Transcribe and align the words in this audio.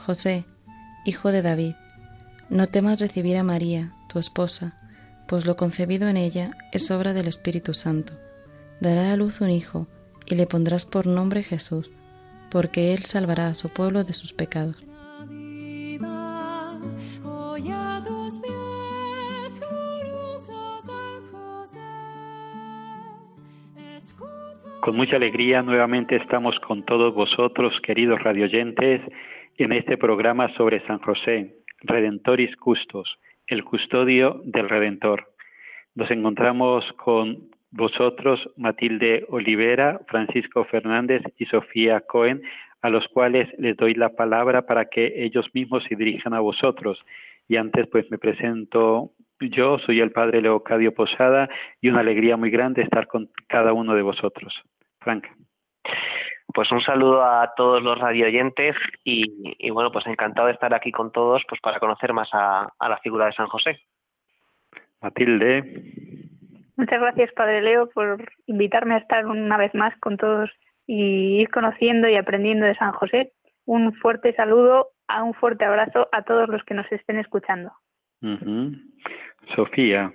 José, 0.00 0.46
hijo 1.04 1.30
de 1.30 1.42
David, 1.42 1.74
no 2.48 2.68
temas 2.68 2.98
recibir 2.98 3.36
a 3.36 3.42
María, 3.42 3.92
tu 4.08 4.18
esposa, 4.18 4.74
pues 5.28 5.44
lo 5.44 5.56
concebido 5.56 6.08
en 6.08 6.16
ella 6.16 6.52
es 6.72 6.90
obra 6.90 7.12
del 7.12 7.28
Espíritu 7.28 7.74
Santo. 7.74 8.14
Dará 8.80 9.12
a 9.12 9.16
luz 9.16 9.42
un 9.42 9.50
hijo, 9.50 9.86
y 10.24 10.36
le 10.36 10.46
pondrás 10.46 10.86
por 10.86 11.06
nombre 11.06 11.42
Jesús, 11.42 11.90
porque 12.50 12.94
él 12.94 13.00
salvará 13.00 13.48
a 13.48 13.54
su 13.54 13.68
pueblo 13.68 14.02
de 14.02 14.14
sus 14.14 14.32
pecados. 14.32 14.82
Con 24.80 24.96
mucha 24.96 25.16
alegría 25.16 25.60
nuevamente 25.60 26.16
estamos 26.16 26.58
con 26.66 26.84
todos 26.86 27.14
vosotros, 27.14 27.74
queridos 27.82 28.18
radioyentes, 28.22 29.02
en 29.64 29.72
este 29.72 29.98
programa 29.98 30.52
sobre 30.54 30.80
San 30.86 31.00
José, 31.00 31.54
Redentoris 31.82 32.56
Custos, 32.56 33.18
el 33.46 33.62
custodio 33.62 34.40
del 34.44 34.70
Redentor. 34.70 35.28
Nos 35.94 36.10
encontramos 36.10 36.84
con 36.94 37.50
vosotros, 37.70 38.40
Matilde 38.56 39.26
Olivera, 39.28 40.00
Francisco 40.08 40.64
Fernández 40.64 41.22
y 41.36 41.44
Sofía 41.44 42.00
Cohen, 42.00 42.40
a 42.80 42.88
los 42.88 43.06
cuales 43.08 43.48
les 43.58 43.76
doy 43.76 43.92
la 43.92 44.08
palabra 44.08 44.62
para 44.62 44.86
que 44.86 45.24
ellos 45.24 45.46
mismos 45.52 45.84
se 45.88 45.94
dirijan 45.94 46.32
a 46.32 46.40
vosotros. 46.40 46.98
Y 47.46 47.56
antes, 47.56 47.86
pues 47.88 48.10
me 48.10 48.16
presento 48.16 49.12
yo, 49.40 49.78
soy 49.80 50.00
el 50.00 50.10
Padre 50.10 50.40
Leocadio 50.40 50.94
Posada 50.94 51.50
y 51.82 51.90
una 51.90 52.00
alegría 52.00 52.38
muy 52.38 52.50
grande 52.50 52.82
estar 52.82 53.06
con 53.06 53.28
cada 53.46 53.74
uno 53.74 53.94
de 53.94 54.02
vosotros. 54.02 54.54
Franca. 55.00 55.34
Pues 56.54 56.70
un 56.72 56.80
saludo 56.80 57.22
a 57.22 57.52
todos 57.56 57.82
los 57.82 57.98
radioyentes 57.98 58.74
y, 59.04 59.24
y, 59.58 59.70
bueno, 59.70 59.92
pues 59.92 60.06
encantado 60.06 60.46
de 60.46 60.54
estar 60.54 60.72
aquí 60.74 60.90
con 60.90 61.12
todos 61.12 61.42
pues 61.48 61.60
para 61.60 61.78
conocer 61.78 62.12
más 62.12 62.28
a, 62.32 62.72
a, 62.78 62.88
la 62.88 62.98
figura 62.98 63.26
de 63.26 63.32
San 63.32 63.46
José. 63.46 63.80
Matilde. 65.00 65.62
Muchas 66.76 67.00
gracias, 67.00 67.32
Padre 67.32 67.62
Leo, 67.62 67.90
por 67.90 68.30
invitarme 68.46 68.94
a 68.94 68.98
estar 68.98 69.26
una 69.26 69.56
vez 69.56 69.74
más 69.74 69.96
con 70.00 70.16
todos 70.16 70.50
y 70.86 71.40
ir 71.40 71.50
conociendo 71.50 72.08
y 72.08 72.16
aprendiendo 72.16 72.66
de 72.66 72.74
San 72.76 72.92
José. 72.92 73.32
Un 73.66 73.92
fuerte 73.94 74.34
saludo, 74.34 74.88
a 75.08 75.22
un 75.22 75.34
fuerte 75.34 75.64
abrazo 75.64 76.08
a 76.12 76.22
todos 76.22 76.48
los 76.48 76.64
que 76.64 76.74
nos 76.74 76.90
estén 76.90 77.18
escuchando. 77.18 77.70
Uh 78.22 78.36
-huh. 78.36 78.82
Sofía. 79.54 80.12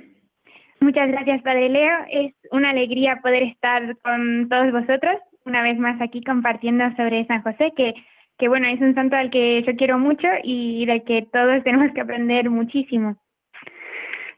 Muchas 0.80 1.08
gracias, 1.10 1.42
Padre 1.42 1.70
Leo. 1.70 1.98
Es 2.10 2.34
una 2.52 2.72
alegría 2.72 3.20
poder 3.22 3.44
estar 3.44 3.98
con 4.00 4.48
todos 4.50 4.72
vosotros 4.72 5.18
una 5.46 5.62
vez 5.62 5.78
más 5.78 6.02
aquí 6.02 6.24
compartiendo 6.24 6.84
sobre 6.96 7.26
San 7.28 7.42
José, 7.44 7.72
que, 7.76 7.94
que 8.38 8.48
bueno, 8.48 8.68
es 8.68 8.82
un 8.82 8.96
santo 8.96 9.16
al 9.16 9.30
que 9.30 9.64
yo 9.64 9.76
quiero 9.76 9.98
mucho 10.00 10.28
y 10.44 10.86
del 10.86 11.04
que 11.04 11.28
todos 11.32 11.64
tenemos 11.64 11.92
que 11.94 12.02
aprender 12.02 12.50
muchísimo. 12.50 13.18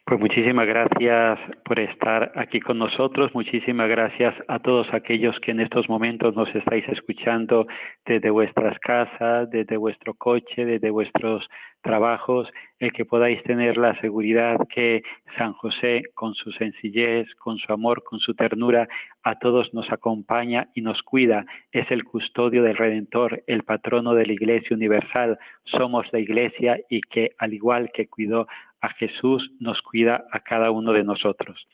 Pues 0.08 0.22
muchísimas 0.22 0.66
gracias 0.66 1.38
por 1.66 1.80
estar 1.80 2.32
aquí 2.36 2.62
con 2.62 2.78
nosotros. 2.80 3.36
Muchísimas 3.36 3.90
gracias 3.90 4.34
a 4.48 4.58
todos 4.60 4.88
aquellos 4.94 5.38
que 5.42 5.52
en 5.52 5.60
estos 5.60 5.90
momentos 5.90 6.34
nos 6.34 6.48
estáis 6.56 6.88
escuchando 6.88 7.68
desde 8.06 8.30
vuestras 8.30 8.80
casas, 8.80 9.50
desde 9.50 9.76
vuestro 9.76 10.14
coche, 10.14 10.64
desde 10.64 10.92
vuestros 10.92 11.46
trabajos, 11.82 12.48
el 12.80 12.92
que 12.94 13.06
podáis 13.06 13.42
tener 13.44 13.78
la 13.78 14.00
seguridad 14.00 14.58
que 14.74 15.04
San 15.38 15.54
José, 15.54 16.04
con 16.14 16.34
su 16.36 16.52
sencillez, 16.52 17.28
con 17.36 17.58
su 17.58 17.72
amor, 17.74 18.04
con 18.04 18.20
su 18.20 18.34
ternura, 18.34 18.88
a 19.24 19.40
todos 19.40 19.74
nos 19.74 19.92
acompaña 19.92 20.70
y 20.74 20.82
nos 20.82 21.02
cuida. 21.02 21.46
Es 21.72 21.90
el 21.92 22.04
custodio 22.04 22.64
del 22.64 22.78
Redentor, 22.78 23.44
el 23.48 23.64
patrono 23.64 24.14
de 24.14 24.26
la 24.26 24.34
Iglesia 24.34 24.76
Universal. 24.76 25.38
Somos 25.66 26.06
la 26.14 26.20
Iglesia 26.20 26.78
y 26.90 27.02
que, 27.02 27.32
al 27.38 27.54
igual 27.54 27.90
que 27.94 28.08
cuidó 28.08 28.48
a 28.82 28.90
Jesús, 28.90 29.52
nos 29.60 29.82
cuida 29.82 30.26
a 30.32 30.40
cada 30.40 30.72
uno 30.72 30.94
de 30.94 31.04
nosotros. 31.04 31.68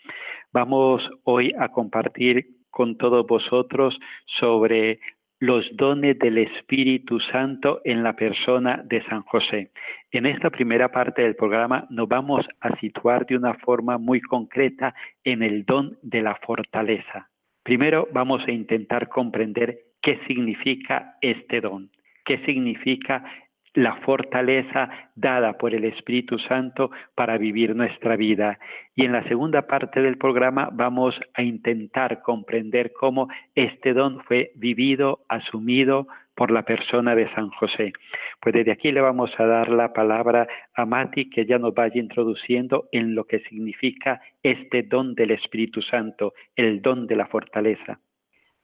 Vamos 0.51 1.07
hoy 1.23 1.53
a 1.59 1.69
compartir 1.69 2.47
con 2.69 2.97
todos 2.97 3.25
vosotros 3.27 3.97
sobre 4.25 4.99
los 5.39 5.65
dones 5.75 6.17
del 6.19 6.37
Espíritu 6.37 7.19
Santo 7.19 7.81
en 7.83 8.01
la 8.01 8.15
persona 8.15 8.81
de 8.85 9.03
San 9.03 9.23
José. 9.23 9.71
En 10.11 10.25
esta 10.25 10.49
primera 10.49 10.89
parte 10.89 11.21
del 11.21 11.35
programa 11.35 11.85
nos 11.89 12.07
vamos 12.07 12.45
a 12.61 12.73
situar 12.79 13.25
de 13.25 13.35
una 13.35 13.53
forma 13.55 13.97
muy 13.97 14.21
concreta 14.21 14.95
en 15.23 15.43
el 15.43 15.65
don 15.65 15.97
de 16.01 16.21
la 16.21 16.35
fortaleza. 16.35 17.29
Primero 17.61 18.07
vamos 18.13 18.41
a 18.47 18.51
intentar 18.51 19.09
comprender 19.09 19.79
qué 20.01 20.17
significa 20.27 21.17
este 21.19 21.59
don, 21.59 21.89
qué 22.23 22.37
significa 22.45 23.23
la 23.73 23.95
fortaleza 23.97 24.89
dada 25.15 25.53
por 25.57 25.73
el 25.73 25.83
Espíritu 25.85 26.37
Santo 26.39 26.91
para 27.15 27.37
vivir 27.37 27.75
nuestra 27.75 28.15
vida. 28.15 28.59
Y 28.95 29.05
en 29.05 29.13
la 29.13 29.23
segunda 29.27 29.63
parte 29.63 30.01
del 30.01 30.17
programa 30.17 30.69
vamos 30.71 31.15
a 31.33 31.41
intentar 31.41 32.21
comprender 32.21 32.93
cómo 32.93 33.29
este 33.55 33.93
don 33.93 34.23
fue 34.25 34.51
vivido, 34.55 35.21
asumido 35.27 36.07
por 36.35 36.51
la 36.51 36.63
persona 36.63 37.15
de 37.15 37.31
San 37.33 37.49
José. 37.49 37.93
Pues 38.41 38.53
desde 38.53 38.71
aquí 38.71 38.91
le 38.91 39.01
vamos 39.01 39.31
a 39.37 39.45
dar 39.45 39.69
la 39.69 39.93
palabra 39.93 40.47
a 40.73 40.85
Mati 40.85 41.29
que 41.29 41.45
ya 41.45 41.59
nos 41.59 41.73
vaya 41.73 41.99
introduciendo 41.99 42.89
en 42.91 43.15
lo 43.15 43.25
que 43.25 43.39
significa 43.41 44.21
este 44.41 44.83
don 44.83 45.15
del 45.15 45.31
Espíritu 45.31 45.81
Santo, 45.81 46.33
el 46.55 46.81
don 46.81 47.07
de 47.07 47.15
la 47.15 47.27
fortaleza. 47.27 47.99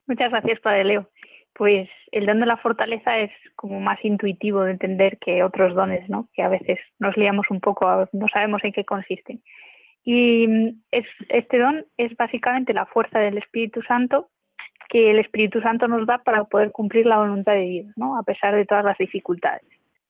Muchas 0.06 0.30
gracias, 0.30 0.60
Padre 0.60 0.84
Leo 0.84 1.08
pues 1.54 1.88
el 2.12 2.26
don 2.26 2.40
de 2.40 2.46
la 2.46 2.56
fortaleza 2.56 3.18
es 3.18 3.30
como 3.56 3.80
más 3.80 4.02
intuitivo 4.04 4.62
de 4.62 4.72
entender 4.72 5.18
que 5.18 5.42
otros 5.42 5.74
dones, 5.74 6.08
¿no? 6.08 6.28
Que 6.32 6.42
a 6.42 6.48
veces 6.48 6.78
nos 6.98 7.16
liamos 7.16 7.46
un 7.50 7.60
poco, 7.60 8.08
no 8.12 8.26
sabemos 8.32 8.62
en 8.64 8.72
qué 8.72 8.84
consisten. 8.84 9.42
Y 10.04 10.46
es, 10.90 11.06
este 11.28 11.58
don 11.58 11.84
es 11.96 12.16
básicamente 12.16 12.72
la 12.72 12.86
fuerza 12.86 13.18
del 13.18 13.38
Espíritu 13.38 13.82
Santo 13.82 14.30
que 14.88 15.10
el 15.10 15.20
Espíritu 15.20 15.60
Santo 15.60 15.86
nos 15.86 16.06
da 16.06 16.18
para 16.18 16.44
poder 16.44 16.72
cumplir 16.72 17.06
la 17.06 17.18
voluntad 17.18 17.52
de 17.52 17.60
Dios, 17.60 17.86
¿no? 17.96 18.18
A 18.18 18.24
pesar 18.24 18.56
de 18.56 18.66
todas 18.66 18.84
las 18.84 18.98
dificultades. 18.98 19.62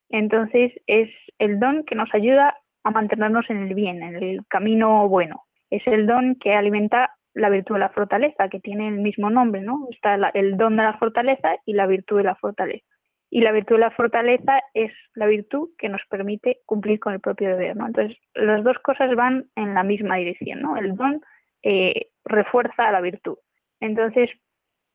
Entonces 0.09 0.73
es 0.87 1.11
el 1.39 1.61
don 1.61 1.85
que 1.85 1.95
nos 1.95 2.13
ayuda 2.15 2.57
a 2.83 2.91
mantenernos 2.91 3.49
en 3.51 3.59
el 3.59 3.75
bien, 3.75 4.03
en 4.03 4.17
el 4.17 4.47
camino 4.49 5.07
bueno. 5.09 5.45
Es 5.69 5.87
el 5.87 6.07
don 6.07 6.35
que 6.37 6.55
alimenta 6.55 7.15
la 7.35 7.51
virtud 7.51 7.75
de 7.75 7.81
la 7.81 7.91
fortaleza, 7.91 8.49
que 8.49 8.61
tiene 8.61 8.89
el 8.89 9.01
mismo 9.01 9.31
nombre, 9.31 9.61
¿no? 9.61 9.87
Está 9.91 10.17
la, 10.17 10.29
el 10.31 10.57
don 10.57 10.77
de 10.77 10.83
la 10.83 10.99
fortaleza 10.99 11.57
y 11.65 11.75
la 11.75 11.87
virtud 11.87 12.19
de 12.19 12.25
la 12.25 12.35
fortaleza. 12.37 12.85
Y 13.31 13.43
la 13.43 13.53
virtud 13.53 13.77
de 13.77 13.81
la 13.81 13.93
fortaleza 13.93 14.61
es 14.75 14.93
la 15.15 15.27
virtud 15.27 15.71
que 15.79 15.89
nos 15.89 16.03
permite 16.11 16.59
cumplir 16.67 16.99
con 16.99 17.13
el 17.13 17.21
propio 17.21 17.51
deber, 17.51 17.77
¿no? 17.77 17.87
Entonces, 17.87 18.19
las 18.35 18.65
dos 18.65 18.79
cosas 18.81 19.15
van 19.15 19.47
en 19.55 19.75
la 19.75 19.85
misma 19.85 20.17
dirección, 20.17 20.61
¿no? 20.61 20.77
El 20.77 20.97
don 20.97 21.21
eh, 21.63 22.09
refuerza 22.25 22.89
a 22.89 22.93
la 22.93 23.01
virtud. 23.01 23.39
Entonces, 23.79 24.31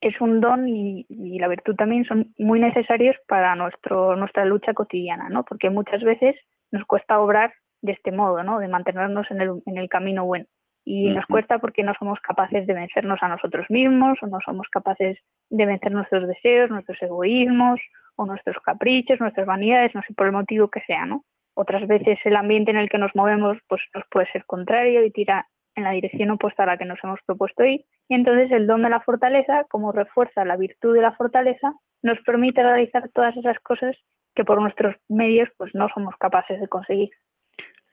es 0.02 0.20
un 0.20 0.42
don 0.42 0.68
y, 0.68 1.06
y, 1.08 1.40
la 1.40 1.48
virtud 1.48 1.76
también 1.76 2.04
son 2.04 2.34
muy 2.38 2.60
necesarios 2.60 3.16
para 3.28 3.56
nuestro, 3.56 4.16
nuestra 4.18 4.44
lucha 4.44 4.74
cotidiana, 4.74 5.30
¿no? 5.30 5.44
Porque 5.46 5.70
muchas 5.70 6.04
veces 6.04 6.36
nos 6.72 6.86
cuesta 6.86 7.20
obrar 7.20 7.54
de 7.82 7.94
este 7.94 8.12
modo, 8.12 8.44
¿no? 8.44 8.60
De 8.60 8.68
mantenernos 8.68 9.30
en 9.32 9.42
el, 9.42 9.62
en 9.66 9.78
el 9.78 9.88
camino 9.88 10.26
bueno. 10.26 10.46
Y 10.86 11.10
nos 11.10 11.26
cuesta 11.26 11.58
porque 11.58 11.84
no 11.84 11.94
somos 11.98 12.20
capaces 12.20 12.68
de 12.68 12.74
vencernos 12.74 13.18
a 13.22 13.28
nosotros 13.28 13.66
mismos 13.70 14.20
o 14.22 14.28
no 14.28 14.38
somos 14.46 14.68
capaces 14.70 15.18
de 15.50 15.66
vencer 15.66 15.92
nuestros 15.92 16.28
deseos, 16.28 16.70
nuestros 16.70 17.02
egoísmos 17.02 17.80
o 18.16 18.26
nuestros 18.28 18.58
caprichos, 18.64 19.20
nuestras 19.20 19.48
vanidades, 19.48 19.96
no 19.96 20.04
sé 20.08 20.14
por 20.14 20.28
el 20.28 20.34
motivo 20.34 20.70
que 20.70 20.82
sea, 20.82 21.06
¿no? 21.08 21.26
Otras 21.56 21.88
veces 21.88 22.20
el 22.24 22.36
ambiente 22.36 22.70
en 22.70 22.78
el 22.78 22.90
que 22.90 23.00
nos 23.00 23.16
movemos 23.16 23.58
pues 23.68 23.82
nos 23.96 24.04
puede 24.12 24.32
ser 24.32 24.46
contrario 24.46 25.04
y 25.04 25.12
tira 25.12 25.48
en 25.76 25.84
la 25.84 25.92
dirección 25.92 26.32
opuesta 26.32 26.64
a 26.64 26.68
la 26.68 26.78
que 26.78 26.86
nos 26.86 27.04
hemos 27.04 27.20
propuesto 27.26 27.66
ir. 27.66 27.84
Y 28.08 28.14
entonces 28.14 28.52
el 28.52 28.68
don 28.68 28.84
de 28.84 28.90
la 28.90 29.02
fortaleza, 29.02 29.66
como 29.70 29.92
refuerza 29.92 30.46
la 30.46 30.56
virtud 30.56 30.94
de 30.94 31.02
la 31.02 31.14
fortaleza, 31.14 31.74
nos 32.04 32.20
permite 32.22 32.62
realizar 32.62 33.10
todas 33.10 33.36
esas 33.36 33.58
cosas 33.60 33.96
que 34.36 34.46
por 34.46 34.62
nuestros 34.62 34.96
medios 35.10 35.50
pues 35.58 35.74
no 35.74 35.90
somos 35.90 36.16
capaces 36.18 36.60
de 36.60 36.68
conseguir. 36.68 37.10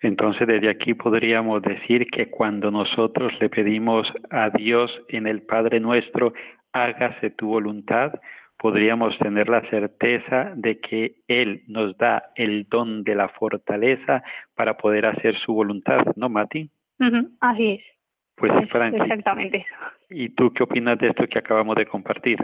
Entonces, 0.02 0.48
desde 0.48 0.68
aquí 0.68 0.94
podríamos 0.94 1.62
decir 1.62 2.08
que 2.10 2.28
cuando 2.28 2.70
nosotros 2.72 3.32
le 3.40 3.48
pedimos 3.48 4.12
a 4.30 4.50
Dios 4.50 4.90
en 5.08 5.28
el 5.28 5.42
Padre 5.42 5.78
nuestro, 5.78 6.32
hágase 6.72 7.30
tu 7.30 7.46
voluntad, 7.48 8.12
podríamos 8.58 9.16
tener 9.18 9.48
la 9.48 9.60
certeza 9.70 10.52
de 10.56 10.80
que 10.80 11.14
Él 11.28 11.62
nos 11.68 11.96
da 11.98 12.30
el 12.34 12.68
don 12.68 13.04
de 13.04 13.14
la 13.14 13.28
fortaleza 13.28 14.24
para 14.56 14.76
poder 14.76 15.06
hacer 15.06 15.36
su 15.38 15.54
voluntad, 15.54 16.04
¿no, 16.16 16.28
Mati? 16.28 16.68
Así 17.40 17.72
es. 17.72 17.82
Pues, 18.36 18.52
Frank, 18.70 18.94
exactamente. 18.94 19.64
¿Y 20.10 20.30
tú 20.30 20.52
qué 20.52 20.64
opinas 20.64 20.98
de 20.98 21.08
esto 21.08 21.28
que 21.28 21.38
acabamos 21.38 21.76
de 21.76 21.86
compartir? 21.86 22.38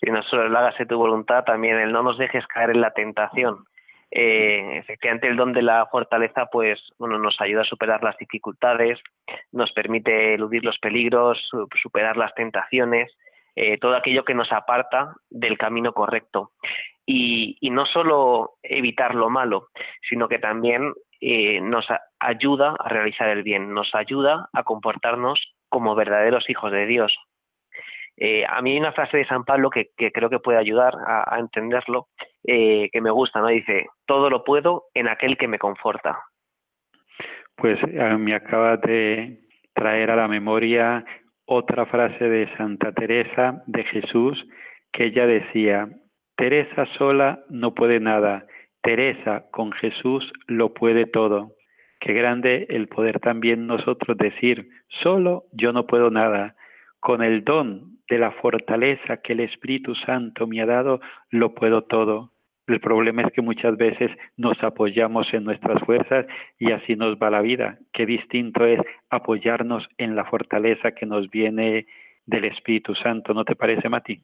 Si 0.00 0.10
no 0.12 0.22
solo 0.22 0.46
el 0.46 0.54
hágase 0.54 0.86
tu 0.86 0.96
voluntad, 0.96 1.42
también 1.42 1.76
el 1.78 1.90
no 1.90 2.04
nos 2.04 2.18
dejes 2.18 2.46
caer 2.46 2.70
en 2.70 2.80
la 2.80 2.92
tentación 2.92 3.64
eh, 4.10 4.78
efectivamente 4.78 5.28
el 5.28 5.36
don 5.36 5.52
de 5.52 5.62
la 5.62 5.86
fortaleza 5.86 6.46
pues 6.50 6.80
bueno 6.98 7.18
nos 7.18 7.38
ayuda 7.40 7.62
a 7.62 7.66
superar 7.66 8.02
las 8.02 8.16
dificultades 8.16 8.98
nos 9.52 9.70
permite 9.72 10.34
eludir 10.34 10.64
los 10.64 10.78
peligros 10.78 11.38
superar 11.82 12.16
las 12.16 12.34
tentaciones 12.34 13.14
eh, 13.54 13.76
todo 13.78 13.96
aquello 13.96 14.24
que 14.24 14.34
nos 14.34 14.52
aparta 14.52 15.14
del 15.30 15.58
camino 15.58 15.92
correcto. 15.92 16.52
Y, 17.04 17.56
y 17.60 17.70
no 17.70 17.86
solo 17.86 18.52
evitar 18.62 19.14
lo 19.14 19.30
malo 19.30 19.68
sino 20.08 20.28
que 20.28 20.38
también 20.38 20.92
eh, 21.20 21.60
nos 21.60 21.86
ayuda 22.20 22.76
a 22.78 22.88
realizar 22.88 23.28
el 23.28 23.42
bien 23.42 23.74
nos 23.74 23.94
ayuda 23.94 24.48
a 24.52 24.62
comportarnos 24.62 25.54
como 25.68 25.94
verdaderos 25.94 26.48
hijos 26.48 26.70
de 26.70 26.86
Dios 26.86 27.14
eh, 28.20 28.44
a 28.48 28.60
mí 28.62 28.72
hay 28.72 28.78
una 28.78 28.92
frase 28.92 29.18
de 29.18 29.26
San 29.26 29.44
Pablo 29.44 29.70
que, 29.70 29.90
creo 29.96 30.28
que 30.28 30.40
puede 30.40 30.58
ayudar 30.58 30.94
a, 31.06 31.38
entenderlo, 31.38 32.08
eh, 32.44 32.88
que 32.92 33.00
me 33.00 33.10
gusta, 33.10 33.40
¿no? 33.40 33.48
Dice, 33.48 33.86
todo 34.06 34.28
lo 34.28 34.44
puedo 34.44 34.84
en 34.94 35.08
aquel 35.08 35.36
que 35.36 35.48
me 35.48 35.58
conforta. 35.58 36.18
Pues 37.56 37.78
me 38.18 38.34
acaba 38.34 38.76
de 38.76 39.40
traer 39.74 40.10
a 40.10 40.16
la 40.16 40.28
memoria 40.28 41.04
otra 41.44 41.86
frase 41.86 42.28
de 42.28 42.48
Santa 42.56 42.92
Teresa 42.92 43.62
de 43.66 43.84
Jesús, 43.84 44.46
que 44.92 45.06
ella 45.06 45.26
decía, 45.26 45.88
Teresa 46.36 46.86
sola 46.98 47.40
no 47.48 47.74
puede 47.74 48.00
nada, 48.00 48.46
Teresa 48.82 49.46
con 49.50 49.72
Jesús 49.72 50.30
lo 50.46 50.74
puede 50.74 51.06
todo. 51.06 51.52
Qué 52.00 52.12
grande 52.12 52.66
el 52.68 52.88
poder 52.88 53.18
también 53.18 53.66
nosotros 53.66 54.16
decir, 54.16 54.68
solo 55.02 55.44
yo 55.52 55.72
no 55.72 55.86
puedo 55.86 56.10
nada, 56.10 56.54
con 57.00 57.22
el 57.22 57.44
don 57.44 57.97
de 58.08 58.18
la 58.18 58.32
fortaleza 58.32 59.18
que 59.18 59.34
el 59.34 59.40
Espíritu 59.40 59.94
Santo 59.94 60.46
me 60.46 60.60
ha 60.60 60.66
dado, 60.66 61.00
lo 61.30 61.54
puedo 61.54 61.82
todo. 61.82 62.32
El 62.66 62.80
problema 62.80 63.22
es 63.22 63.32
que 63.32 63.40
muchas 63.40 63.76
veces 63.76 64.10
nos 64.36 64.62
apoyamos 64.62 65.32
en 65.32 65.44
nuestras 65.44 65.80
fuerzas 65.84 66.26
y 66.58 66.72
así 66.72 66.96
nos 66.96 67.16
va 67.16 67.30
la 67.30 67.40
vida. 67.40 67.78
Qué 67.92 68.04
distinto 68.04 68.66
es 68.66 68.80
apoyarnos 69.08 69.88
en 69.96 70.16
la 70.16 70.24
fortaleza 70.26 70.92
que 70.92 71.06
nos 71.06 71.30
viene 71.30 71.86
del 72.26 72.44
Espíritu 72.44 72.94
Santo, 72.94 73.32
¿no 73.32 73.44
te 73.44 73.56
parece, 73.56 73.88
Mati? 73.88 74.20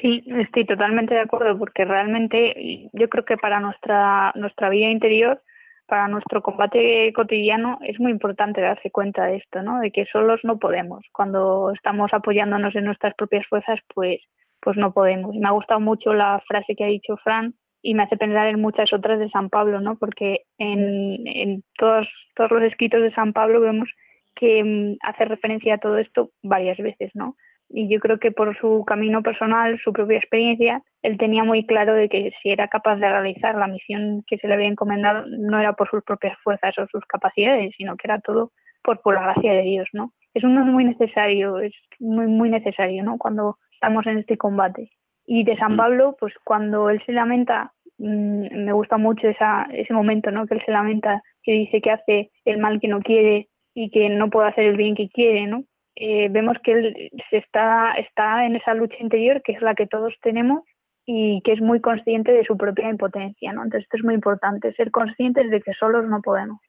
Sí, 0.00 0.22
estoy 0.26 0.64
totalmente 0.64 1.14
de 1.14 1.20
acuerdo 1.20 1.58
porque 1.58 1.84
realmente 1.84 2.88
yo 2.92 3.08
creo 3.08 3.24
que 3.24 3.36
para 3.36 3.60
nuestra 3.60 4.32
nuestra 4.36 4.68
vida 4.68 4.90
interior 4.90 5.40
para 5.86 6.08
nuestro 6.08 6.42
combate 6.42 7.12
cotidiano 7.14 7.78
es 7.82 7.98
muy 8.00 8.10
importante 8.10 8.60
darse 8.60 8.90
cuenta 8.90 9.26
de 9.26 9.36
esto, 9.36 9.62
¿no? 9.62 9.80
De 9.80 9.90
que 9.90 10.06
solos 10.06 10.40
no 10.42 10.58
podemos. 10.58 11.04
Cuando 11.12 11.72
estamos 11.72 12.12
apoyándonos 12.12 12.74
en 12.74 12.84
nuestras 12.84 13.14
propias 13.14 13.46
fuerzas, 13.46 13.80
pues, 13.94 14.20
pues 14.60 14.76
no 14.76 14.92
podemos. 14.92 15.34
Me 15.34 15.48
ha 15.48 15.52
gustado 15.52 15.80
mucho 15.80 16.12
la 16.12 16.42
frase 16.46 16.74
que 16.74 16.84
ha 16.84 16.88
dicho 16.88 17.16
Fran 17.18 17.54
y 17.82 17.94
me 17.94 18.02
hace 18.02 18.16
pensar 18.16 18.48
en 18.48 18.60
muchas 18.60 18.92
otras 18.92 19.18
de 19.18 19.30
San 19.30 19.48
Pablo, 19.48 19.80
¿no? 19.80 19.96
Porque 19.96 20.40
en, 20.58 21.26
en 21.26 21.62
todos, 21.78 22.08
todos 22.34 22.50
los 22.50 22.62
escritos 22.64 23.02
de 23.02 23.14
San 23.14 23.32
Pablo 23.32 23.60
vemos 23.60 23.88
que 24.34 24.62
mm, 24.62 24.96
hace 25.02 25.24
referencia 25.24 25.74
a 25.74 25.78
todo 25.78 25.98
esto 25.98 26.30
varias 26.42 26.78
veces, 26.78 27.10
¿no? 27.14 27.36
y 27.68 27.88
yo 27.88 28.00
creo 28.00 28.18
que 28.18 28.30
por 28.30 28.56
su 28.58 28.84
camino 28.86 29.22
personal, 29.22 29.78
su 29.82 29.92
propia 29.92 30.18
experiencia, 30.18 30.82
él 31.06 31.18
tenía 31.18 31.44
muy 31.44 31.64
claro 31.64 31.94
de 31.94 32.08
que 32.08 32.32
si 32.42 32.50
era 32.50 32.66
capaz 32.66 32.96
de 32.96 33.08
realizar 33.08 33.54
la 33.54 33.68
misión 33.68 34.24
que 34.26 34.38
se 34.38 34.48
le 34.48 34.54
había 34.54 34.66
encomendado, 34.66 35.24
no 35.28 35.60
era 35.60 35.72
por 35.72 35.88
sus 35.88 36.02
propias 36.02 36.36
fuerzas 36.42 36.76
o 36.78 36.86
sus 36.88 37.04
capacidades, 37.04 37.72
sino 37.76 37.96
que 37.96 38.08
era 38.08 38.18
todo 38.18 38.50
por, 38.82 39.00
por 39.02 39.14
la 39.14 39.22
gracia 39.22 39.52
de 39.52 39.62
Dios, 39.62 39.88
¿no? 39.92 40.12
Es 40.34 40.42
un 40.42 40.56
don 40.56 40.72
muy 40.72 40.84
necesario, 40.84 41.60
es 41.60 41.72
muy, 42.00 42.26
muy 42.26 42.50
necesario, 42.50 43.04
¿no? 43.04 43.18
Cuando 43.18 43.56
estamos 43.72 44.04
en 44.08 44.18
este 44.18 44.36
combate. 44.36 44.90
Y 45.26 45.44
de 45.44 45.56
San 45.56 45.74
mm. 45.74 45.76
Pablo, 45.76 46.16
pues 46.18 46.34
cuando 46.42 46.90
él 46.90 47.00
se 47.06 47.12
lamenta, 47.12 47.72
mm, 47.98 48.64
me 48.64 48.72
gusta 48.72 48.96
mucho 48.96 49.28
esa, 49.28 49.68
ese 49.72 49.94
momento, 49.94 50.32
¿no? 50.32 50.46
Que 50.46 50.54
él 50.54 50.62
se 50.66 50.72
lamenta, 50.72 51.22
que 51.44 51.52
dice 51.52 51.80
que 51.80 51.92
hace 51.92 52.30
el 52.44 52.58
mal 52.58 52.80
que 52.80 52.88
no 52.88 53.00
quiere 53.00 53.48
y 53.74 53.90
que 53.90 54.08
no 54.08 54.28
puede 54.28 54.48
hacer 54.48 54.64
el 54.64 54.76
bien 54.76 54.96
que 54.96 55.08
quiere, 55.08 55.46
¿no? 55.46 55.62
Eh, 55.94 56.28
vemos 56.30 56.56
que 56.64 56.72
él 56.72 57.10
se 57.30 57.36
está, 57.36 57.92
está 57.92 58.44
en 58.44 58.56
esa 58.56 58.74
lucha 58.74 58.96
interior 58.98 59.40
que 59.42 59.52
es 59.52 59.62
la 59.62 59.74
que 59.74 59.86
todos 59.86 60.12
tenemos 60.20 60.62
y 61.06 61.40
que 61.42 61.52
es 61.52 61.60
muy 61.60 61.80
consciente 61.80 62.32
de 62.32 62.44
su 62.44 62.56
propia 62.56 62.90
impotencia, 62.90 63.52
¿no? 63.52 63.62
Entonces 63.62 63.84
esto 63.84 63.96
es 63.96 64.04
muy 64.04 64.14
importante, 64.14 64.74
ser 64.74 64.90
conscientes 64.90 65.50
de 65.50 65.60
que 65.60 65.72
solos 65.74 66.06
no 66.08 66.20
podemos 66.20 66.60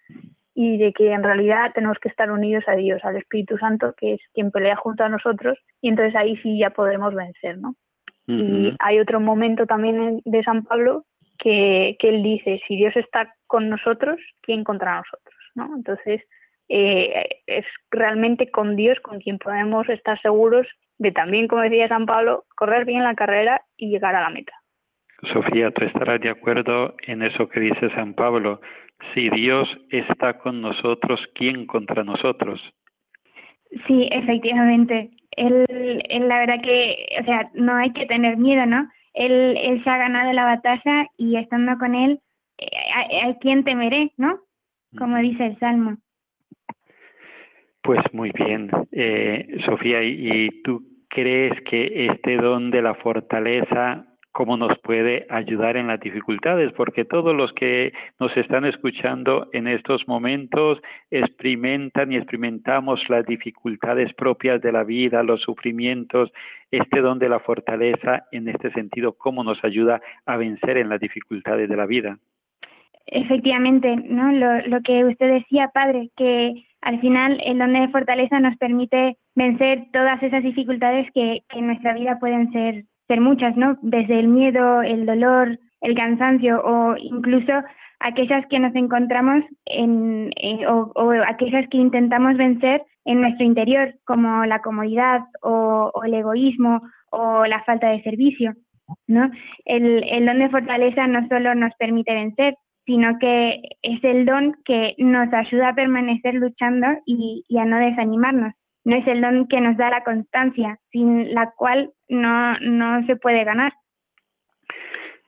y 0.54 0.78
de 0.78 0.94
que 0.94 1.12
en 1.12 1.24
realidad 1.24 1.72
tenemos 1.74 1.98
que 2.00 2.10
estar 2.10 2.32
unidos 2.32 2.64
a 2.68 2.76
Dios, 2.76 3.04
al 3.04 3.18
Espíritu 3.18 3.58
Santo, 3.58 3.94
que 3.98 4.14
es 4.14 4.22
quien 4.34 4.52
pelea 4.52 4.76
junto 4.76 5.04
a 5.04 5.10
nosotros, 5.10 5.58
y 5.82 5.90
entonces 5.90 6.16
ahí 6.16 6.38
sí 6.38 6.58
ya 6.58 6.72
podremos 6.72 7.14
vencer, 7.14 7.58
¿no? 7.58 7.76
Y 8.30 8.76
hay 8.80 9.00
otro 9.00 9.22
momento 9.22 9.66
también 9.66 10.22
de 10.26 10.44
San 10.44 10.64
Pablo 10.64 11.06
que, 11.40 11.96
que 11.98 12.10
él 12.10 12.24
dice, 12.24 12.60
si 12.68 12.76
Dios 12.76 12.94
está 12.98 13.34
con 13.48 13.70
nosotros, 13.70 14.20
¿quién 14.42 14.66
contra 14.66 14.98
nosotros? 14.98 15.38
¿no? 15.58 15.76
Entonces, 15.76 16.22
eh, 16.70 17.42
es 17.48 17.66
realmente 17.92 18.50
con 18.52 18.76
Dios 18.76 19.00
con 19.02 19.20
quien 19.20 19.38
podemos 19.40 19.88
estar 19.90 20.22
seguros 20.22 20.68
de 21.00 21.12
también, 21.12 21.48
como 21.48 21.62
decía 21.62 21.88
San 21.88 22.06
Pablo, 22.06 22.46
correr 22.56 22.86
bien 22.86 23.04
la 23.04 23.16
carrera 23.16 23.62
y 23.78 23.90
llegar 23.90 24.16
a 24.16 24.22
la 24.22 24.30
meta. 24.30 24.54
Sofía, 25.34 25.72
tú 25.72 25.84
estarás 25.84 26.22
de 26.22 26.30
acuerdo 26.30 26.96
en 27.08 27.24
eso 27.24 27.50
que 27.50 27.60
dice 27.60 27.90
San 27.96 28.14
Pablo. 28.14 28.62
Si 29.14 29.30
Dios 29.30 29.68
está 29.90 30.38
con 30.38 30.62
nosotros, 30.62 31.20
¿quién 31.34 31.66
contra 31.66 32.04
nosotros? 32.04 32.62
Sí, 33.88 34.08
efectivamente. 34.12 35.12
Él, 35.32 35.66
él, 36.10 36.28
la 36.28 36.40
verdad 36.40 36.62
que, 36.64 37.08
o 37.20 37.26
sea, 37.26 37.50
no 37.54 37.76
hay 37.76 37.92
que 37.94 38.06
tener 38.06 38.38
miedo, 38.38 38.66
¿no? 38.66 38.88
Él, 39.14 39.58
él 39.58 39.84
se 39.84 39.90
ha 39.90 39.98
ganado 39.98 40.32
la 40.34 40.46
batalla 40.46 41.08
y 41.18 41.38
estando 41.38 41.78
con 41.78 41.96
él, 41.96 42.20
eh, 42.60 42.68
¿a, 43.24 43.34
quién 43.40 43.64
temeré, 43.64 44.12
no? 44.18 44.40
Como 44.98 45.18
dice 45.18 45.46
el 45.46 45.60
Salmo. 45.60 45.98
Pues 47.82 48.00
muy 48.14 48.32
bien, 48.32 48.70
eh, 48.92 49.60
Sofía, 49.66 50.04
¿y 50.04 50.62
tú 50.64 50.82
crees 51.10 51.60
que 51.62 52.08
este 52.08 52.38
don 52.38 52.72
de 52.72 52.82
la 52.82 52.96
fortaleza 52.96 54.06
cómo 54.38 54.56
nos 54.56 54.78
puede 54.84 55.26
ayudar 55.32 55.78
en 55.78 55.88
las 55.88 56.00
dificultades, 56.00 56.72
porque 56.74 57.06
todos 57.06 57.36
los 57.36 57.52
que 57.54 57.92
nos 58.20 58.38
están 58.38 58.66
escuchando 58.66 59.50
en 59.52 59.68
estos 59.68 60.08
momentos 60.08 60.78
experimentan 61.10 62.12
y 62.12 62.18
experimentamos 62.18 63.02
las 63.10 63.26
dificultades 63.26 64.14
propias 64.14 64.62
de 64.62 64.72
la 64.72 64.84
vida, 64.84 65.24
los 65.24 65.42
sufrimientos, 65.42 66.32
este 66.70 67.02
don 67.02 67.18
de 67.18 67.30
la 67.30 67.40
fortaleza 67.40 68.28
en 68.32 68.48
este 68.48 68.72
sentido, 68.74 69.14
cómo 69.14 69.44
nos 69.44 69.58
ayuda 69.64 70.02
a 70.28 70.38
vencer 70.38 70.78
en 70.78 70.90
las 70.90 71.00
dificultades 71.00 71.68
de 71.68 71.76
la 71.76 71.88
vida. 71.88 72.20
Efectivamente, 73.08 73.96
¿no? 73.96 74.32
Lo, 74.32 74.68
lo 74.68 74.82
que 74.82 75.06
usted 75.06 75.34
decía, 75.34 75.70
padre, 75.74 76.10
que 76.18 76.68
al 76.82 77.00
final 77.00 77.42
el 77.44 77.58
don 77.58 77.74
de 77.74 77.88
fortaleza 77.90 78.40
nos 78.40 78.56
permite 78.58 79.18
vencer 79.36 79.88
todas 79.92 80.22
esas 80.22 80.44
dificultades 80.44 81.08
que, 81.14 81.42
en 81.50 81.68
nuestra 81.68 81.94
vida 81.94 82.20
pueden 82.20 82.52
ser, 82.52 82.86
ser 83.08 83.22
muchas, 83.22 83.56
¿no? 83.56 83.78
Desde 83.82 84.20
el 84.20 84.28
miedo, 84.28 84.82
el 84.82 85.06
dolor, 85.06 85.60
el 85.82 85.96
cansancio 85.96 86.62
o 86.64 86.96
incluso 86.98 87.52
aquellas 88.00 88.46
que 88.48 88.60
nos 88.60 88.76
encontramos 88.76 89.44
en, 89.66 90.32
eh, 90.36 90.68
o, 90.68 91.12
aquellas 91.28 91.68
que 91.70 91.78
intentamos 91.78 92.38
vencer 92.38 92.84
en 93.06 93.22
nuestro 93.22 93.46
interior, 93.46 93.94
como 94.06 94.46
la 94.46 94.62
comodidad 94.62 95.22
o, 95.42 95.92
el 96.06 96.14
egoísmo 96.14 96.82
o 97.12 97.46
la 97.46 97.64
falta 97.64 97.90
de 97.90 98.04
servicio, 98.04 98.54
¿no? 99.08 99.30
El, 99.66 100.04
el 100.04 100.26
don 100.26 100.40
de 100.40 100.50
fortaleza 100.50 101.08
no 101.08 101.28
solo 101.28 101.56
nos 101.56 101.74
permite 101.76 102.14
vencer, 102.14 102.56
sino 102.88 103.20
que 103.20 103.62
es 103.82 104.02
el 104.04 104.26
don 104.26 104.56
que 104.64 104.96
nos 104.98 105.32
ayuda 105.34 105.70
a 105.70 105.76
permanecer 105.76 106.36
luchando 106.36 106.88
y, 107.06 107.44
a 107.60 107.66
no 107.66 107.78
desanimarnos. 107.80 108.54
No 108.86 108.96
es 108.96 109.06
el 109.08 109.20
don 109.20 109.48
que 109.50 109.60
nos 109.60 109.76
da 109.76 109.90
la 109.90 110.06
constancia, 110.06 110.80
sin 110.90 111.36
la 111.36 111.52
cual 111.58 111.92
no, 112.08 112.58
no 112.62 113.06
se 113.06 113.18
puede 113.18 113.44
ganar. 113.44 113.74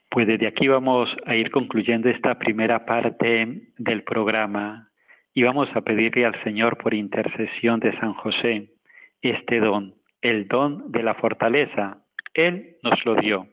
Pues 0.10 0.26
desde 0.26 0.48
aquí 0.48 0.70
vamos 0.70 1.14
a 1.26 1.36
ir 1.36 1.52
concluyendo 1.52 2.10
esta 2.10 2.40
primera 2.40 2.86
parte 2.86 3.46
del 3.78 4.04
programa 4.04 4.90
y 5.34 5.44
vamos 5.44 5.68
a 5.76 5.82
pedirle 5.82 6.26
al 6.26 6.42
Señor 6.44 6.78
por 6.78 6.94
intercesión 6.94 7.82
de 7.82 7.92
San 8.00 8.14
José 8.14 8.70
este 9.22 9.60
don, 9.60 9.96
el 10.22 10.48
don 10.48 10.94
de 10.94 11.04
la 11.04 11.14
fortaleza. 11.16 11.98
Él 12.34 12.78
nos 12.84 13.04
lo 13.06 13.16
dio 13.16 13.48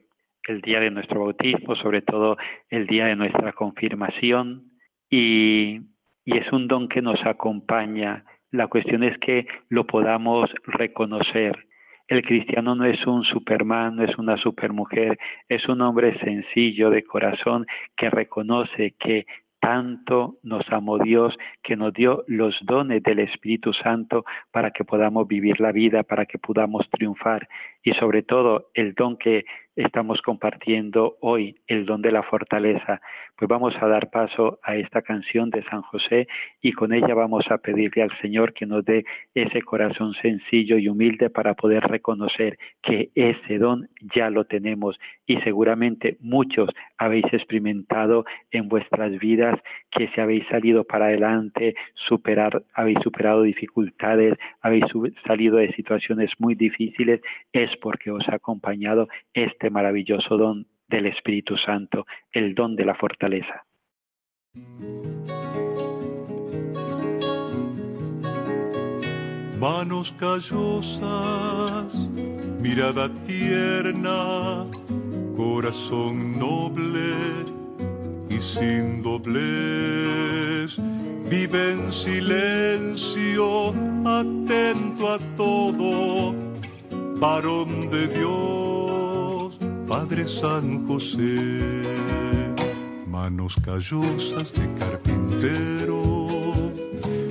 el 0.46 0.60
día 0.60 0.80
de 0.80 0.90
nuestro 0.90 1.20
bautismo, 1.20 1.76
sobre 1.76 2.02
todo 2.02 2.36
el 2.70 2.86
día 2.86 3.06
de 3.06 3.16
nuestra 3.16 3.52
confirmación. 3.52 4.64
Y, 5.10 5.80
y 6.24 6.36
es 6.36 6.50
un 6.52 6.68
don 6.68 6.88
que 6.88 7.02
nos 7.02 7.24
acompaña. 7.24 8.24
La 8.50 8.68
cuestión 8.68 9.02
es 9.02 9.18
que 9.18 9.46
lo 9.68 9.86
podamos 9.86 10.50
reconocer. 10.64 11.66
El 12.08 12.22
cristiano 12.22 12.74
no 12.76 12.84
es 12.84 13.04
un 13.06 13.24
superman, 13.24 13.96
no 13.96 14.04
es 14.04 14.16
una 14.16 14.36
supermujer, 14.36 15.18
es 15.48 15.68
un 15.68 15.80
hombre 15.80 16.16
sencillo 16.20 16.90
de 16.90 17.02
corazón 17.02 17.66
que 17.96 18.10
reconoce 18.10 18.94
que 18.98 19.26
tanto 19.66 20.36
nos 20.44 20.64
amó 20.70 20.98
Dios 20.98 21.36
que 21.64 21.74
nos 21.74 21.92
dio 21.92 22.22
los 22.28 22.54
dones 22.62 23.02
del 23.02 23.18
Espíritu 23.18 23.72
Santo 23.72 24.24
para 24.52 24.70
que 24.70 24.84
podamos 24.84 25.26
vivir 25.26 25.60
la 25.60 25.72
vida, 25.72 26.04
para 26.04 26.26
que 26.26 26.38
podamos 26.38 26.88
triunfar. 26.90 27.48
Y 27.82 27.92
sobre 27.94 28.22
todo 28.22 28.68
el 28.74 28.94
don 28.94 29.16
que 29.16 29.44
estamos 29.76 30.22
compartiendo 30.22 31.16
hoy, 31.20 31.56
el 31.66 31.84
don 31.84 32.02
de 32.02 32.10
la 32.10 32.22
fortaleza. 32.22 33.00
Pues 33.36 33.48
vamos 33.48 33.74
a 33.80 33.86
dar 33.86 34.10
paso 34.10 34.58
a 34.62 34.76
esta 34.76 35.02
canción 35.02 35.50
de 35.50 35.62
San 35.64 35.82
José 35.82 36.26
y 36.62 36.72
con 36.72 36.94
ella 36.94 37.14
vamos 37.14 37.44
a 37.50 37.58
pedirle 37.58 38.02
al 38.02 38.18
Señor 38.20 38.54
que 38.54 38.64
nos 38.64 38.84
dé 38.84 39.04
ese 39.34 39.60
corazón 39.60 40.14
sencillo 40.22 40.78
y 40.78 40.88
humilde 40.88 41.28
para 41.28 41.54
poder 41.54 41.82
reconocer 41.84 42.58
que 42.82 43.10
ese 43.14 43.58
don 43.58 43.88
ya 44.14 44.30
lo 44.30 44.44
tenemos 44.44 44.98
y 45.26 45.36
seguramente 45.42 46.16
muchos 46.20 46.70
habéis 46.96 47.26
experimentado 47.32 48.24
en 48.50 48.68
vuestras 48.68 49.18
vidas 49.18 49.60
que 49.90 50.08
si 50.08 50.20
habéis 50.20 50.46
salido 50.48 50.84
para 50.84 51.06
adelante, 51.06 51.74
habéis 52.74 52.98
superado 53.02 53.42
dificultades, 53.42 54.34
habéis 54.60 54.84
salido 55.26 55.56
de 55.56 55.72
situaciones 55.72 56.30
muy 56.38 56.54
difíciles, 56.54 57.20
es 57.52 57.70
porque 57.78 58.10
os 58.10 58.26
ha 58.28 58.36
acompañado 58.36 59.08
este 59.66 59.70
maravilloso 59.70 60.36
don 60.36 60.64
del 60.88 61.06
Espíritu 61.06 61.56
Santo, 61.56 62.06
el 62.30 62.54
don 62.54 62.76
de 62.76 62.84
la 62.84 62.94
fortaleza. 62.94 63.64
Manos 69.58 70.12
callosas, 70.20 71.96
mirada 72.60 73.12
tierna, 73.26 74.66
corazón 75.36 76.38
noble 76.38 77.10
y 78.30 78.40
sin 78.40 79.02
doblez. 79.02 80.78
Vive 81.28 81.72
en 81.72 81.90
silencio, 81.90 83.70
atento 84.04 85.08
a 85.08 85.18
todo, 85.36 86.36
varón 87.18 87.90
de 87.90 88.06
Dios, 88.06 88.65
Padre 89.86 90.26
San 90.26 90.86
José. 90.86 91.52
Manos 93.06 93.54
callosas 93.64 94.52
de 94.52 94.66
carpintero, 94.78 96.26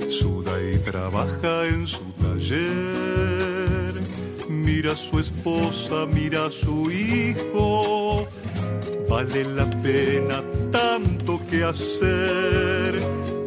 suda 0.08 0.54
y 0.62 0.78
trabaja 0.78 1.66
en 1.66 1.86
su 1.86 2.04
taller. 2.12 3.94
Mira 4.48 4.92
a 4.92 4.96
su 4.96 5.18
esposa, 5.18 6.06
mira 6.06 6.46
a 6.46 6.50
su 6.50 6.90
hijo, 6.90 8.26
vale 9.08 9.44
la 9.44 9.68
pena 9.82 10.42
tanto 10.72 11.40
que 11.50 11.62
hacer. 11.62 13.00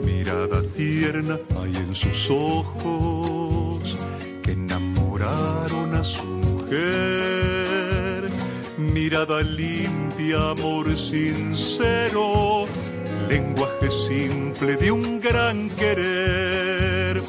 Mirada 0.06 0.62
tierna 0.78 1.40
hay 1.60 1.76
en 1.76 1.96
sus 1.96 2.30
ojos 2.30 3.98
que 4.44 4.52
enamoraron 4.52 5.96
a 5.96 6.04
su 6.04 6.26
mujer. 6.26 7.09
Mirada 9.10 9.42
limpia, 9.42 10.52
amor 10.52 10.86
sincero, 10.96 12.68
lenguaje 13.28 13.90
simple 14.08 14.78
de 14.78 14.92
un 14.92 15.20
gran 15.20 15.68
querer. 15.72 17.20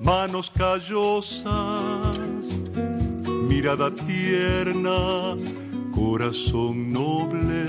Manos 0.00 0.50
callosas, 0.50 2.18
mirada 3.46 3.88
tierna, 3.94 5.36
corazón 5.94 6.92
noble 6.92 7.66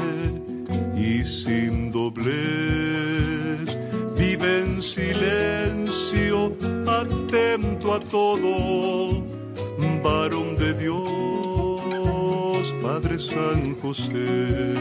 y 0.98 1.24
sin 1.24 1.92
doblez. 1.92 3.70
Vive 4.18 4.62
en 4.64 4.82
silencio, 4.82 6.58
atento 6.88 7.94
a 7.94 8.00
todo, 8.00 8.99
San 13.34 13.76
José. 13.82 14.76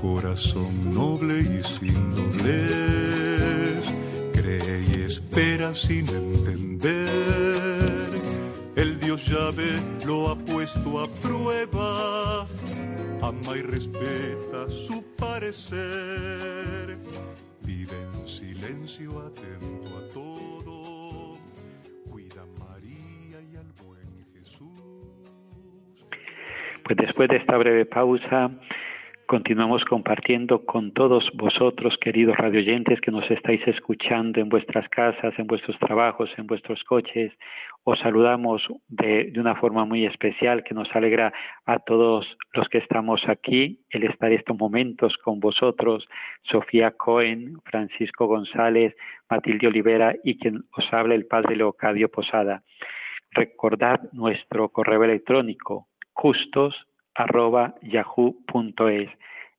Corazón 0.00 0.92
noble 0.92 1.40
y 1.40 1.62
sin 1.62 2.14
doblez, 2.14 3.82
cree 4.32 4.84
y 4.92 5.02
espera 5.02 5.74
sin 5.74 6.06
entender. 6.08 7.08
El 8.76 9.00
Dios 9.00 9.26
llave 9.26 9.80
lo 10.06 10.30
ha 10.30 10.36
puesto 10.36 11.00
a 11.00 11.06
prueba 11.22 12.46
ama 13.22 13.56
y 13.56 13.62
respeta 13.62 14.68
su 14.68 15.02
parecer. 15.16 16.98
Vive 17.62 17.96
en 18.12 18.28
silencio, 18.28 19.18
atento 19.20 19.96
a 19.96 20.08
todo. 20.12 20.83
Pues 26.84 26.98
después 26.98 27.30
de 27.30 27.36
esta 27.36 27.56
breve 27.56 27.86
pausa, 27.86 28.50
continuamos 29.26 29.82
compartiendo 29.86 30.66
con 30.66 30.92
todos 30.92 31.30
vosotros, 31.32 31.96
queridos 31.98 32.36
radioyentes, 32.36 33.00
que 33.00 33.10
nos 33.10 33.28
estáis 33.30 33.66
escuchando 33.66 34.38
en 34.38 34.50
vuestras 34.50 34.86
casas, 34.90 35.32
en 35.38 35.46
vuestros 35.46 35.78
trabajos, 35.78 36.28
en 36.36 36.46
vuestros 36.46 36.84
coches. 36.84 37.32
Os 37.84 37.98
saludamos 38.00 38.62
de, 38.88 39.30
de, 39.30 39.40
una 39.40 39.54
forma 39.54 39.86
muy 39.86 40.04
especial 40.04 40.62
que 40.62 40.74
nos 40.74 40.94
alegra 40.94 41.32
a 41.64 41.78
todos 41.78 42.26
los 42.52 42.68
que 42.68 42.78
estamos 42.78 43.22
aquí 43.28 43.80
el 43.88 44.04
estar 44.04 44.30
estos 44.30 44.58
momentos 44.58 45.16
con 45.24 45.40
vosotros, 45.40 46.06
Sofía 46.42 46.90
Cohen, 46.90 47.60
Francisco 47.64 48.26
González, 48.26 48.94
Matilde 49.30 49.68
Olivera 49.68 50.14
y 50.22 50.36
quien 50.36 50.64
os 50.76 50.92
habla 50.92 51.14
el 51.14 51.24
Padre 51.24 51.56
Leocadio 51.56 52.10
Posada. 52.10 52.62
Recordad 53.30 54.00
nuestro 54.12 54.68
correo 54.68 55.02
electrónico 55.02 55.88
justos 56.14 56.74
arroba 57.14 57.74
yahoo.es. 57.82 59.10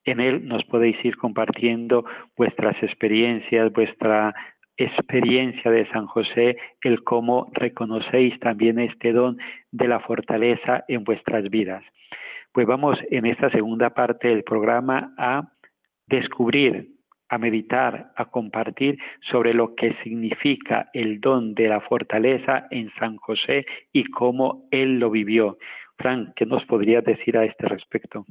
En 0.05 0.19
él 0.19 0.47
nos 0.47 0.63
podéis 0.65 1.03
ir 1.03 1.17
compartiendo 1.17 2.05
vuestras 2.35 2.81
experiencias, 2.83 3.71
vuestra 3.73 4.33
experiencia 4.77 5.71
de 5.71 5.87
San 5.89 6.05
José, 6.05 6.57
el 6.81 7.03
cómo 7.03 7.49
reconocéis 7.53 8.37
también 8.39 8.79
este 8.79 9.13
don 9.13 9.37
de 9.71 9.87
la 9.87 9.99
fortaleza 10.01 10.83
en 10.87 11.03
vuestras 11.03 11.49
vidas. 11.49 11.83
Pues 12.51 12.67
vamos 12.67 12.97
en 13.09 13.25
esta 13.25 13.49
segunda 13.49 13.91
parte 13.91 14.27
del 14.27 14.43
programa 14.43 15.13
a 15.17 15.51
descubrir, 16.07 16.89
a 17.29 17.37
meditar, 17.37 18.11
a 18.15 18.25
compartir 18.25 18.97
sobre 19.31 19.53
lo 19.53 19.75
que 19.75 19.95
significa 20.03 20.89
el 20.93 21.19
don 21.19 21.55
de 21.55 21.67
la 21.67 21.81
fortaleza 21.81 22.67
en 22.69 22.91
San 22.99 23.17
José 23.17 23.65
y 23.91 24.05
cómo 24.05 24.67
él 24.71 24.99
lo 24.99 25.09
vivió. 25.09 25.57
Frank, 25.97 26.33
¿qué 26.35 26.45
nos 26.45 26.65
podrías 26.65 27.03
decir 27.03 27.37
a 27.37 27.45
este 27.45 27.67
respecto? 27.67 28.25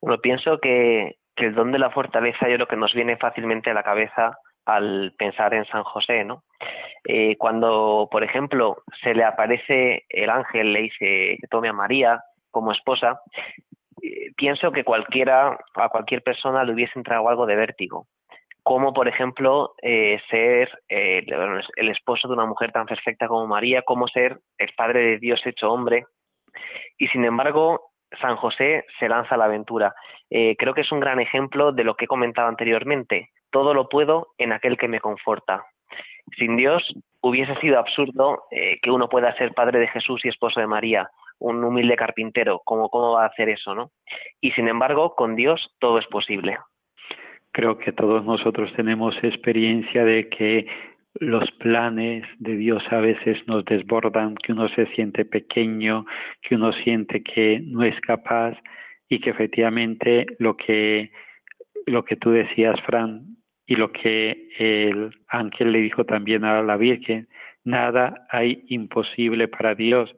Bueno, 0.00 0.20
pienso 0.20 0.58
que, 0.58 1.16
que 1.36 1.46
el 1.46 1.54
don 1.54 1.72
de 1.72 1.78
la 1.78 1.90
fortaleza 1.90 2.48
yo 2.48 2.58
lo 2.58 2.66
que 2.66 2.76
nos 2.76 2.92
viene 2.94 3.16
fácilmente 3.16 3.70
a 3.70 3.74
la 3.74 3.82
cabeza 3.82 4.38
al 4.64 5.14
pensar 5.18 5.54
en 5.54 5.64
San 5.66 5.82
José, 5.82 6.24
¿no? 6.24 6.44
Eh, 7.04 7.36
cuando, 7.36 8.08
por 8.10 8.22
ejemplo, 8.22 8.82
se 9.02 9.14
le 9.14 9.24
aparece 9.24 10.04
el 10.08 10.30
ángel, 10.30 10.72
le 10.72 10.82
dice 10.82 11.38
que 11.40 11.48
tome 11.50 11.68
a 11.68 11.72
María 11.72 12.22
como 12.50 12.70
esposa, 12.70 13.20
eh, 14.02 14.32
pienso 14.36 14.72
que 14.72 14.84
cualquiera, 14.84 15.58
a 15.74 15.88
cualquier 15.88 16.22
persona 16.22 16.64
le 16.64 16.72
hubiese 16.72 16.98
entrado 16.98 17.28
algo 17.28 17.46
de 17.46 17.56
vértigo. 17.56 18.06
Como, 18.62 18.92
por 18.92 19.08
ejemplo, 19.08 19.74
eh, 19.82 20.20
ser 20.30 20.70
eh, 20.88 21.24
el 21.76 21.88
esposo 21.88 22.28
de 22.28 22.34
una 22.34 22.46
mujer 22.46 22.70
tan 22.70 22.86
perfecta 22.86 23.26
como 23.26 23.46
María, 23.48 23.82
como 23.82 24.06
ser 24.06 24.38
el 24.58 24.70
Padre 24.76 25.02
de 25.02 25.18
Dios 25.18 25.44
hecho 25.44 25.72
hombre. 25.72 26.04
Y 26.98 27.08
sin 27.08 27.24
embargo, 27.24 27.92
San 28.20 28.36
José 28.36 28.84
se 28.98 29.08
lanza 29.08 29.34
a 29.34 29.38
la 29.38 29.46
aventura. 29.46 29.94
Eh, 30.30 30.56
creo 30.56 30.74
que 30.74 30.82
es 30.82 30.92
un 30.92 31.00
gran 31.00 31.20
ejemplo 31.20 31.72
de 31.72 31.84
lo 31.84 31.94
que 31.94 32.04
he 32.04 32.08
comentado 32.08 32.48
anteriormente. 32.48 33.30
Todo 33.50 33.74
lo 33.74 33.88
puedo 33.88 34.28
en 34.38 34.52
aquel 34.52 34.76
que 34.76 34.88
me 34.88 35.00
conforta. 35.00 35.64
Sin 36.38 36.56
Dios 36.56 36.82
hubiese 37.20 37.54
sido 37.56 37.78
absurdo 37.78 38.44
eh, 38.50 38.78
que 38.82 38.90
uno 38.90 39.08
pueda 39.08 39.34
ser 39.36 39.52
padre 39.52 39.78
de 39.78 39.88
Jesús 39.88 40.24
y 40.24 40.28
esposo 40.28 40.60
de 40.60 40.66
María, 40.66 41.10
un 41.38 41.62
humilde 41.62 41.96
carpintero. 41.96 42.60
¿Cómo, 42.64 42.88
¿Cómo 42.88 43.12
va 43.12 43.24
a 43.24 43.28
hacer 43.28 43.48
eso, 43.48 43.74
no? 43.74 43.90
Y 44.40 44.52
sin 44.52 44.68
embargo, 44.68 45.14
con 45.14 45.36
Dios 45.36 45.74
todo 45.78 45.98
es 45.98 46.06
posible. 46.06 46.58
Creo 47.52 47.76
que 47.76 47.92
todos 47.92 48.24
nosotros 48.24 48.72
tenemos 48.76 49.14
experiencia 49.22 50.04
de 50.04 50.28
que 50.30 50.66
los 51.20 51.50
planes 51.52 52.24
de 52.38 52.56
Dios 52.56 52.82
a 52.90 52.98
veces 52.98 53.38
nos 53.46 53.64
desbordan, 53.64 54.34
que 54.36 54.52
uno 54.52 54.68
se 54.70 54.86
siente 54.94 55.24
pequeño, 55.24 56.06
que 56.40 56.54
uno 56.54 56.72
siente 56.72 57.22
que 57.22 57.60
no 57.62 57.84
es 57.84 57.98
capaz 58.00 58.56
y 59.08 59.20
que 59.20 59.30
efectivamente 59.30 60.26
lo 60.38 60.56
que 60.56 61.10
lo 61.86 62.04
que 62.04 62.16
tú 62.16 62.30
decías, 62.30 62.80
Fran, 62.82 63.36
y 63.66 63.76
lo 63.76 63.92
que 63.92 64.48
el 64.58 65.14
ángel 65.28 65.72
le 65.72 65.80
dijo 65.80 66.04
también 66.04 66.44
a 66.44 66.62
la 66.62 66.76
Virgen, 66.76 67.28
nada 67.64 68.26
hay 68.30 68.64
imposible 68.68 69.48
para 69.48 69.74
Dios. 69.74 70.14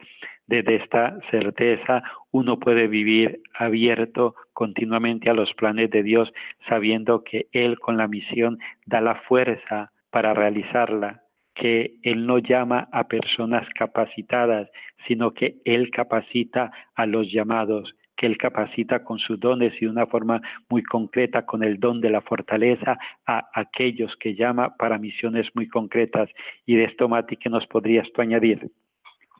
Desde 0.47 0.77
esta 0.77 1.19
certeza 1.31 2.03
uno 2.33 2.59
puede 2.59 2.87
vivir 2.87 3.41
abierto 3.55 4.35
continuamente 4.53 5.31
a 5.31 5.35
los 5.35 5.53
planes 5.55 5.91
de 5.91 6.03
Dios, 6.03 6.33
sabiendo 6.69 7.25
que 7.25 7.47
Él 7.53 7.79
con 7.79 7.97
la 7.97 8.09
misión 8.09 8.59
da 8.87 9.01
la 9.01 9.15
fuerza 9.23 9.91
para 10.14 10.33
realizarla, 10.33 11.23
que 11.56 11.97
Él 12.04 12.25
no 12.25 12.38
llama 12.38 12.88
a 12.92 13.09
personas 13.09 13.68
capacitadas, 13.75 14.71
sino 15.09 15.33
que 15.33 15.56
Él 15.64 15.90
capacita 15.90 16.71
a 16.94 17.04
los 17.04 17.33
llamados, 17.33 17.92
que 18.16 18.26
Él 18.26 18.38
capacita 18.38 19.02
con 19.02 19.18
sus 19.18 19.40
dones 19.40 19.73
y 19.80 19.87
de 19.87 19.90
una 19.90 20.06
forma 20.06 20.40
muy 20.71 20.85
concreta, 20.85 21.44
con 21.44 21.64
el 21.64 21.80
don 21.80 22.00
de 22.00 22.11
la 22.11 22.21
fortaleza, 22.21 22.97
a 23.26 23.50
aquellos 23.54 24.14
que 24.21 24.37
llama 24.37 24.76
para 24.76 24.99
misiones 24.99 25.49
muy 25.54 25.66
concretas. 25.66 26.30
Y 26.64 26.76
de 26.76 26.85
esto, 26.85 27.09
Mati, 27.09 27.37
¿qué 27.37 27.50
nos 27.50 27.66
podrías 27.66 28.06
tú 28.14 28.23
añadir? 28.23 28.71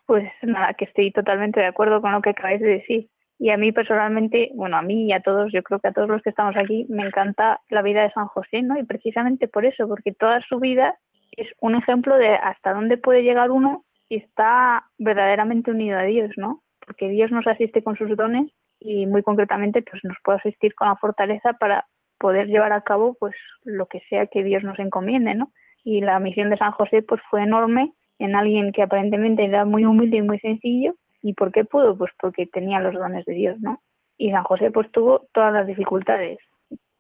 Pues 0.07 0.29
nada, 0.43 0.75
que 0.75 0.87
estoy 0.87 1.13
totalmente 1.13 1.61
de 1.61 1.67
acuerdo 1.67 2.01
con 2.01 2.11
lo 2.11 2.21
que 2.21 2.31
acabáis 2.31 2.61
de 2.61 2.67
decir. 2.81 3.07
Y 3.39 3.51
a 3.51 3.57
mí 3.57 3.73
personalmente, 3.73 4.51
bueno, 4.55 4.77
a 4.77 4.83
mí 4.83 5.07
y 5.07 5.13
a 5.13 5.21
todos, 5.21 5.53
yo 5.53 5.63
creo 5.63 5.81
que 5.81 5.89
a 5.89 5.93
todos 5.93 6.09
los 6.09 6.23
que 6.23 6.31
estamos 6.31 6.57
aquí, 6.57 6.87
me 6.89 7.05
encanta 7.05 7.61
la 7.69 7.83
vida 7.83 8.03
de 8.03 8.13
San 8.13 8.27
José, 8.27 8.63
¿no? 8.63 8.79
Y 8.79 8.85
precisamente 8.85 9.49
por 9.49 9.67
eso, 9.67 9.89
porque 9.89 10.13
toda 10.13 10.41
su 10.49 10.61
vida 10.61 10.97
es 11.37 11.49
un 11.61 11.75
ejemplo 11.75 12.17
de 12.17 12.29
hasta 12.29 12.73
dónde 12.73 12.97
puede 12.97 13.23
llegar 13.23 13.51
uno 13.51 13.85
si 14.09 14.17
está 14.17 14.85
verdaderamente 14.99 15.71
unido 15.71 15.99
a 15.99 16.05
Dios, 16.05 16.31
¿no? 16.37 16.63
Porque 16.85 17.09
Dios 17.09 17.31
nos 17.31 17.47
asiste 17.47 17.83
con 17.83 17.97
sus 17.97 18.17
dones 18.17 18.53
y 18.79 19.07
muy 19.07 19.23
concretamente 19.23 19.83
pues 19.83 20.03
nos 20.05 20.17
puede 20.23 20.39
asistir 20.39 20.75
con 20.75 20.89
la 20.89 20.97
fortaleza 20.97 21.55
para 21.55 21.87
poder 22.19 22.47
llevar 22.47 22.73
a 22.73 22.83
cabo 22.83 23.17
pues 23.19 23.35
lo 23.65 23.87
que 23.87 24.01
sea 24.09 24.27
que 24.27 24.45
Dios 24.45 24.63
nos 24.63 24.79
encomiende, 24.79 25.35
¿no? 25.35 25.51
Y 25.83 26.01
la 26.01 26.19
misión 26.19 26.51
de 26.51 26.59
San 26.59 26.73
José 26.73 27.03
pues 27.03 27.21
fue 27.31 27.43
enorme 27.43 27.93
en 28.19 28.37
alguien 28.37 28.73
que 28.73 28.83
aparentemente 28.83 29.45
era 29.45 29.65
muy 29.65 29.85
humilde 29.85 30.19
y 30.19 30.23
muy 30.23 30.39
sencillo 30.39 30.95
¿Y 31.25 31.33
por 31.33 31.53
qué 31.53 31.65
pudo? 31.65 31.97
Pues 31.97 32.13
porque 32.21 32.47
tenía 32.47 32.81
los 32.81 32.93
dones 32.93 33.25
de 33.25 33.33
Dios, 33.33 33.59
¿no? 33.59 33.83
Y 34.19 34.31
San 34.31 34.45
José 34.45 34.71
pues 34.71 34.93
tuvo 34.93 35.27
todas 35.33 35.55
las 35.55 35.67
dificultades, 35.67 36.39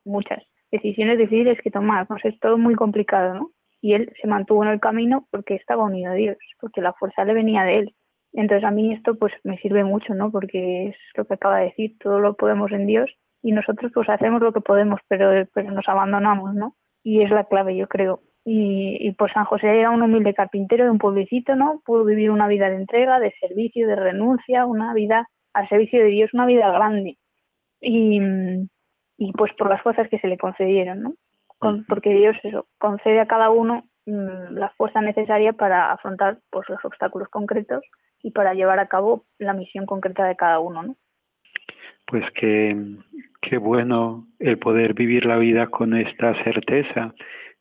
muchas 0.02 0.42
decisiones 0.72 1.18
difíciles 1.18 1.60
que 1.62 1.70
tomar, 1.70 2.06
no 2.08 2.18
sé, 2.18 2.28
es 2.28 2.40
todo 2.40 2.56
muy 2.56 2.74
complicado, 2.74 3.34
¿no? 3.34 3.50
Y 3.82 3.92
él 3.92 4.10
se 4.20 4.26
mantuvo 4.26 4.64
en 4.64 4.70
el 4.70 4.80
camino 4.80 5.28
porque 5.30 5.56
estaba 5.56 5.84
unido 5.84 6.12
a 6.12 6.14
Dios, 6.14 6.38
porque 6.58 6.80
la 6.80 6.94
fuerza 6.94 7.26
le 7.26 7.34
venía 7.34 7.64
de 7.64 7.80
él. 7.80 7.94
Entonces 8.32 8.64
a 8.64 8.70
mí 8.70 8.94
esto 8.94 9.14
pues 9.18 9.34
me 9.44 9.58
sirve 9.58 9.84
mucho, 9.84 10.14
¿no? 10.14 10.30
Porque 10.32 10.88
es 10.88 10.96
lo 11.16 11.26
que 11.26 11.34
acaba 11.34 11.58
de 11.58 11.66
decir, 11.66 11.98
todo 11.98 12.18
lo 12.18 12.34
podemos 12.34 12.72
en 12.72 12.86
Dios 12.86 13.10
y 13.42 13.52
nosotros 13.52 13.92
pues 13.94 14.08
hacemos 14.08 14.40
lo 14.40 14.54
que 14.54 14.62
podemos, 14.62 15.00
pero, 15.06 15.46
pero 15.52 15.70
nos 15.70 15.86
abandonamos, 15.86 16.54
¿no? 16.54 16.76
Y 17.02 17.20
es 17.20 17.30
la 17.30 17.44
clave, 17.44 17.76
yo 17.76 17.88
creo. 17.88 18.22
Y, 18.44 18.98
y 19.00 19.12
pues 19.12 19.32
San 19.32 19.44
José 19.44 19.80
era 19.80 19.90
un 19.90 20.02
humilde 20.02 20.34
carpintero 20.34 20.84
de 20.84 20.90
un 20.90 20.98
pueblecito, 20.98 21.56
¿no? 21.56 21.80
Pudo 21.84 22.04
vivir 22.04 22.30
una 22.30 22.46
vida 22.46 22.68
de 22.68 22.76
entrega, 22.76 23.18
de 23.18 23.32
servicio, 23.40 23.86
de 23.86 23.96
renuncia, 23.96 24.66
una 24.66 24.92
vida 24.92 25.28
al 25.54 25.68
servicio 25.68 26.00
de 26.00 26.10
Dios, 26.10 26.34
una 26.34 26.44
vida 26.44 26.70
grande. 26.70 27.16
Y, 27.80 28.20
y 29.16 29.32
pues 29.32 29.52
por 29.54 29.70
las 29.70 29.82
fuerzas 29.82 30.08
que 30.08 30.18
se 30.18 30.28
le 30.28 30.36
concedieron, 30.36 31.02
¿no? 31.02 31.14
porque 31.88 32.10
Dios 32.10 32.36
eso, 32.42 32.66
concede 32.78 33.20
a 33.20 33.26
cada 33.26 33.50
uno 33.50 33.84
mm, 34.06 34.56
la 34.56 34.70
fuerza 34.76 35.00
necesaria 35.00 35.52
para 35.52 35.92
afrontar 35.92 36.38
pues 36.50 36.68
los 36.68 36.84
obstáculos 36.84 37.28
concretos 37.28 37.82
y 38.22 38.30
para 38.30 38.54
llevar 38.54 38.78
a 38.78 38.88
cabo 38.88 39.24
la 39.38 39.54
misión 39.54 39.86
concreta 39.86 40.26
de 40.26 40.36
cada 40.36 40.58
uno, 40.58 40.82
¿no? 40.82 40.96
Pues 42.06 42.24
que 42.32 42.76
qué 43.40 43.56
bueno 43.56 44.26
el 44.38 44.58
poder 44.58 44.94
vivir 44.94 45.24
la 45.24 45.36
vida 45.36 45.68
con 45.68 45.94
esta 45.94 46.34
certeza 46.44 47.14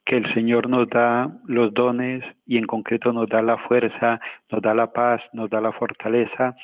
que 0.05 0.17
el 0.17 0.33
Señor 0.33 0.69
nos 0.69 0.89
da 0.89 1.31
los 1.45 1.73
dones 1.73 2.23
y 2.45 2.57
en 2.57 2.65
concreto 2.65 3.13
nos 3.13 3.29
da 3.29 3.41
la 3.41 3.57
fuerza, 3.57 4.19
nos 4.51 4.61
da 4.61 4.73
la 4.73 4.91
paz, 4.91 5.21
nos 5.33 5.49
da 5.49 5.61
la 5.61 5.71
fortaleza 5.71 6.55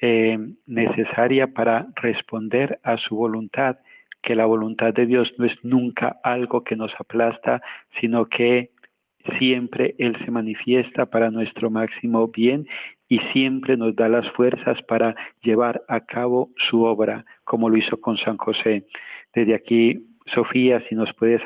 eh, 0.00 0.38
necesaria 0.66 1.48
para 1.48 1.86
responder 1.96 2.80
a 2.82 2.96
su 2.96 3.14
voluntad, 3.16 3.76
que 4.22 4.34
la 4.34 4.46
voluntad 4.46 4.92
de 4.92 5.06
Dios 5.06 5.32
no 5.38 5.44
es 5.44 5.52
nunca 5.62 6.16
algo 6.24 6.64
que 6.64 6.76
nos 6.76 6.92
aplasta, 6.98 7.62
sino 8.00 8.26
que 8.26 8.70
siempre 9.38 9.94
Él 9.98 10.16
se 10.24 10.30
manifiesta 10.30 11.06
para 11.06 11.30
nuestro 11.30 11.70
máximo 11.70 12.28
bien 12.28 12.66
y 13.08 13.18
siempre 13.32 13.76
nos 13.76 13.94
da 13.96 14.08
las 14.08 14.28
fuerzas 14.32 14.80
para 14.82 15.14
llevar 15.42 15.82
a 15.88 16.00
cabo 16.00 16.50
su 16.70 16.84
obra, 16.84 17.24
como 17.44 17.68
lo 17.68 17.76
hizo 17.76 18.00
con 18.00 18.16
San 18.18 18.36
José. 18.36 18.86
Desde 19.34 19.54
aquí 19.54 20.09
Sofía, 20.34 20.82
si 20.88 20.94
nos 20.94 21.12
puedes 21.14 21.40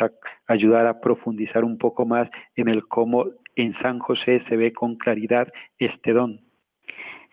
ayudar 0.46 0.86
a 0.86 1.00
profundizar 1.00 1.64
un 1.64 1.78
poco 1.78 2.06
más 2.06 2.28
en 2.56 2.68
el 2.68 2.86
cómo 2.86 3.26
en 3.56 3.74
San 3.80 3.98
José 3.98 4.42
se 4.48 4.56
ve 4.56 4.72
con 4.72 4.96
claridad 4.96 5.48
este 5.78 6.12
don. 6.12 6.40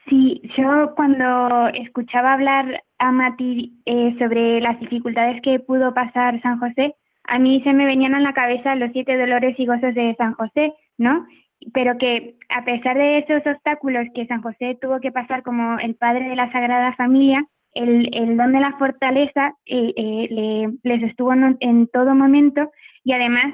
Sí, 0.10 0.42
yo 0.58 0.94
cuando 0.96 1.68
escuchaba 1.70 2.34
hablar 2.34 2.84
a 2.98 3.12
Mati 3.12 3.74
eh, 3.86 4.16
sobre 4.18 4.60
las 4.60 4.80
dificultades 4.80 5.42
que 5.42 5.60
pudo 5.60 5.94
pasar 5.94 6.42
San 6.42 6.60
José, 6.60 6.96
a 7.26 7.40
mí 7.40 7.62
se 7.64 7.74
me 7.74 7.86
venían 7.86 8.16
a 8.16 8.20
la 8.20 8.34
cabeza 8.34 8.76
los 8.76 8.92
siete 8.92 9.18
dolores 9.18 9.56
y 9.60 9.66
gozos 9.66 9.94
de 9.94 10.16
San 10.18 10.34
José, 10.34 10.74
¿no? 10.98 11.26
Pero 11.74 11.98
que 11.98 12.36
a 12.50 12.66
pesar 12.66 12.98
de 12.98 13.20
esos 13.20 13.46
obstáculos 13.46 14.08
que 14.16 14.26
San 14.26 14.42
José 14.42 14.78
tuvo 14.82 15.00
que 15.00 15.12
pasar 15.12 15.44
como 15.44 15.78
el 15.80 15.96
padre 15.96 16.30
de 16.30 16.36
la 16.36 16.52
Sagrada 16.52 16.96
Familia, 16.96 17.46
el, 17.74 18.10
el 18.14 18.38
don 18.38 18.52
de 18.52 18.60
la 18.60 18.74
fortaleza 18.78 19.54
eh, 19.66 19.94
eh, 19.96 20.28
le, 20.30 20.70
les 20.84 21.10
estuvo 21.10 21.34
en, 21.34 21.88
todo 21.88 22.16
momento 22.16 22.72
y 23.04 23.14
además 23.14 23.54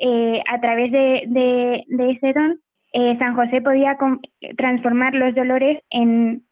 eh, 0.00 0.42
a 0.48 0.60
través 0.60 0.90
de, 0.90 1.24
de, 1.26 2.10
ese 2.10 2.32
don 2.32 2.58
San 3.18 3.34
José 3.34 3.62
podía 3.62 3.96
transformar 4.56 5.14
los 5.14 5.34
dolores 5.34 5.82
en, 5.90 6.42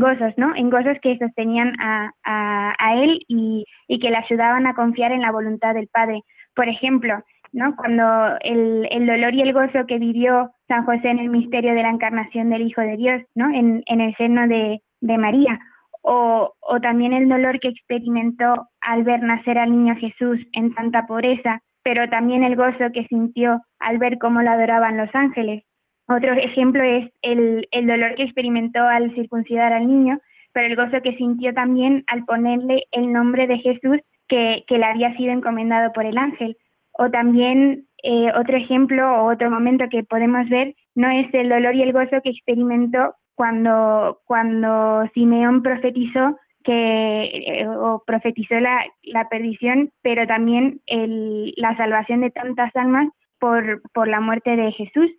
gozos, 0.00 0.32
¿no? 0.36 0.54
En 0.54 0.70
gozos 0.70 0.96
que 1.02 1.18
sostenían 1.18 1.74
a, 1.80 2.12
a, 2.24 2.74
a 2.78 3.02
él 3.02 3.24
y, 3.26 3.64
y, 3.88 3.98
que 3.98 4.10
le 4.10 4.16
ayudaban 4.16 4.66
a 4.66 4.74
confiar 4.74 5.12
en 5.12 5.22
la 5.22 5.32
voluntad 5.32 5.74
del 5.74 5.88
Padre. 5.88 6.22
Por 6.54 6.68
ejemplo, 6.68 7.24
¿no? 7.52 7.74
Cuando 7.76 8.36
el, 8.42 8.86
el 8.90 9.06
dolor 9.06 9.34
y 9.34 9.42
el 9.42 9.52
gozo 9.52 9.86
que 9.86 9.98
vivió 9.98 10.50
San 10.68 10.84
José 10.84 11.08
en 11.08 11.18
el 11.18 11.30
misterio 11.30 11.74
de 11.74 11.82
la 11.82 11.90
encarnación 11.90 12.50
del 12.50 12.62
Hijo 12.62 12.80
de 12.80 12.96
Dios, 12.96 13.22
¿no? 13.34 13.50
En, 13.52 13.82
en 13.86 14.00
el 14.00 14.14
seno 14.16 14.46
de, 14.46 14.82
de 15.00 15.18
María, 15.18 15.58
o, 16.02 16.54
también 16.80 17.12
el 17.12 17.28
dolor 17.28 17.60
que 17.60 17.68
experimentó 17.68 18.68
al 18.80 19.04
ver 19.04 19.22
nacer 19.22 19.58
al 19.58 19.70
niño 19.70 19.94
Jesús 19.96 20.38
en 20.52 20.74
tanta 20.74 21.06
pobreza, 21.06 21.60
pero 21.82 22.08
también 22.08 22.44
el 22.44 22.56
gozo 22.56 22.90
que 22.92 23.06
sintió 23.06 23.60
al 23.78 23.98
ver 23.98 24.18
cómo 24.18 24.42
lo 24.42 24.50
adoraban 24.50 24.96
los 24.96 25.14
ángeles. 25.14 25.64
Otro 26.08 26.32
ejemplo 26.32 26.82
es 26.82 27.10
el, 27.22 27.68
el 27.70 27.86
dolor 27.86 28.14
que 28.16 28.24
experimentó 28.24 28.80
al 28.82 29.14
circuncidar 29.14 29.72
al 29.72 29.86
niño, 29.86 30.18
pero 30.52 30.66
el 30.66 30.76
gozo 30.76 31.02
que 31.02 31.16
sintió 31.16 31.54
también 31.54 32.04
al 32.08 32.24
ponerle 32.24 32.84
el 32.90 33.12
nombre 33.12 33.46
de 33.46 33.58
Jesús 33.58 33.98
que, 34.28 34.64
que 34.66 34.78
le 34.78 34.84
había 34.84 35.16
sido 35.16 35.32
encomendado 35.32 35.92
por 35.92 36.04
el 36.04 36.18
ángel. 36.18 36.56
O 36.92 37.10
también 37.10 37.86
eh, 38.02 38.30
otro 38.36 38.56
ejemplo 38.56 39.22
o 39.22 39.32
otro 39.32 39.50
momento 39.50 39.84
que 39.90 40.02
podemos 40.02 40.48
ver 40.48 40.74
no 40.94 41.08
es 41.08 41.32
el 41.32 41.48
dolor 41.48 41.74
y 41.74 41.82
el 41.82 41.92
gozo 41.92 42.20
que 42.22 42.30
experimentó 42.30 43.14
cuando, 43.34 44.20
cuando 44.24 45.08
Simeón 45.14 45.62
profetizó 45.62 46.38
que 46.64 47.24
eh, 47.24 47.66
o 47.66 48.02
profetizó 48.06 48.60
la, 48.60 48.84
la 49.02 49.28
perdición, 49.28 49.90
pero 50.02 50.26
también 50.26 50.80
el, 50.86 51.52
la 51.56 51.76
salvación 51.76 52.20
de 52.20 52.30
tantas 52.30 52.74
almas 52.76 53.08
por, 53.38 53.82
por 53.92 54.08
la 54.08 54.20
muerte 54.20 54.54
de 54.56 54.70
Jesús, 54.72 55.10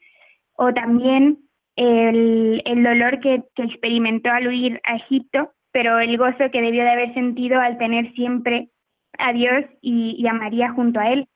o 0.53 0.73
también 0.73 1.39
el, 1.75 2.61
el 2.65 2.83
dolor 2.83 3.19
que, 3.19 3.43
que 3.55 3.63
experimentó 3.63 4.29
al 4.29 4.47
huir 4.47 4.79
a 4.85 4.95
Egipto, 4.95 5.51
pero 5.71 5.99
el 5.99 6.17
gozo 6.17 6.51
que 6.51 6.61
debió 6.61 6.83
de 6.83 6.91
haber 6.91 7.13
sentido 7.13 7.59
al 7.59 7.77
tener 7.77 8.13
siempre 8.13 8.69
a 9.17 9.33
Dios 9.33 9.65
y, 9.81 10.25
a 10.27 10.33
María 10.33 10.71
junto 10.71 10.99
a 10.99 11.11
él. 11.11 11.27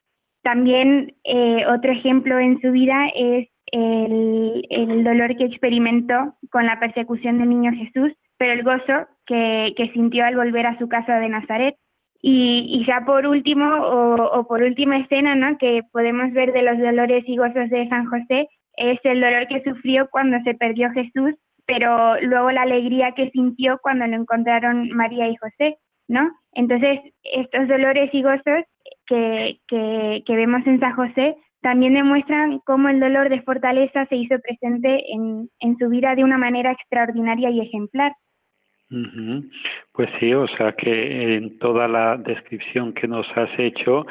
También 0.44 1.16
eh, 1.24 1.66
otro 1.68 1.92
ejemplo 1.92 2.40
en 2.40 2.62
su 2.62 2.72
vida 2.72 3.10
es 3.16 3.50
el, 3.72 5.04
dolor 5.04 5.36
que 5.36 5.46
experimentó 5.46 6.36
con 6.52 6.66
la 6.66 6.80
persecución 6.80 7.38
del 7.38 7.50
niño 7.50 7.72
Jesús, 7.72 8.14
pero 8.38 8.54
el 8.54 8.64
gozo 8.64 9.08
que, 9.26 9.74
sintió 9.94 10.26
al 10.26 10.36
volver 10.36 10.66
a 10.66 10.78
su 10.78 10.88
casa 10.88 11.20
de 11.20 11.30
Nazaret. 11.30 11.76
Y, 12.20 12.84
ya 12.88 13.06
por 13.06 13.28
último, 13.28 13.66
o, 13.66 14.48
por 14.48 14.64
última 14.64 14.98
escena, 14.98 15.36
¿no? 15.36 15.58
que 15.58 15.82
podemos 15.92 16.32
ver 16.34 16.52
de 16.52 16.64
los 16.64 16.78
dolores 16.78 17.24
y 17.28 17.38
gozos 17.38 17.70
de 17.70 17.88
San 17.90 18.06
José, 18.08 18.48
es 18.76 19.00
el 19.04 19.22
dolor 19.22 19.48
que 19.48 19.64
sufrió 19.64 20.10
cuando 20.10 20.38
se 20.44 20.56
perdió 20.56 20.90
Jesús, 20.92 21.36
pero 21.66 22.20
luego 22.22 22.52
la 22.52 22.64
alegría 22.64 23.12
que 23.12 23.30
sintió 23.32 23.80
cuando 23.82 24.08
lo 24.08 24.16
encontraron 24.16 24.90
María 24.90 25.30
y 25.30 25.36
José, 25.36 25.78
¿no? 26.08 26.30
Entonces, 26.54 27.00
estos 27.24 27.68
dolores 27.68 28.10
y 28.14 28.24
gozos 28.24 28.64
que 29.08 30.24
vemos 30.28 30.66
en 30.66 30.80
San 30.80 30.94
José 30.94 31.36
también 31.62 31.94
demuestran 31.94 32.60
cómo 32.66 32.90
el 32.90 33.00
dolor 33.00 33.30
de 33.30 33.42
fortaleza 33.42 34.06
se 34.06 34.16
hizo 34.16 34.36
presente 34.40 35.04
en, 35.12 35.50
en 35.60 35.78
su 35.78 35.90
vida 35.90 36.16
de 36.16 36.24
una 36.24 36.38
manera 36.38 36.72
extraordinaria 36.72 37.50
y 37.50 37.62
ejemplar. 37.62 38.14
Pues 39.92 40.10
sí, 40.20 40.34
o 40.34 40.48
sea 40.48 40.72
que 40.74 41.36
en 41.36 41.60
toda 41.60 41.88
la 41.88 42.18
descripción 42.18 42.94
que 42.94 43.08
nos 43.08 43.28
has 43.36 43.50
hecho, 43.58 44.06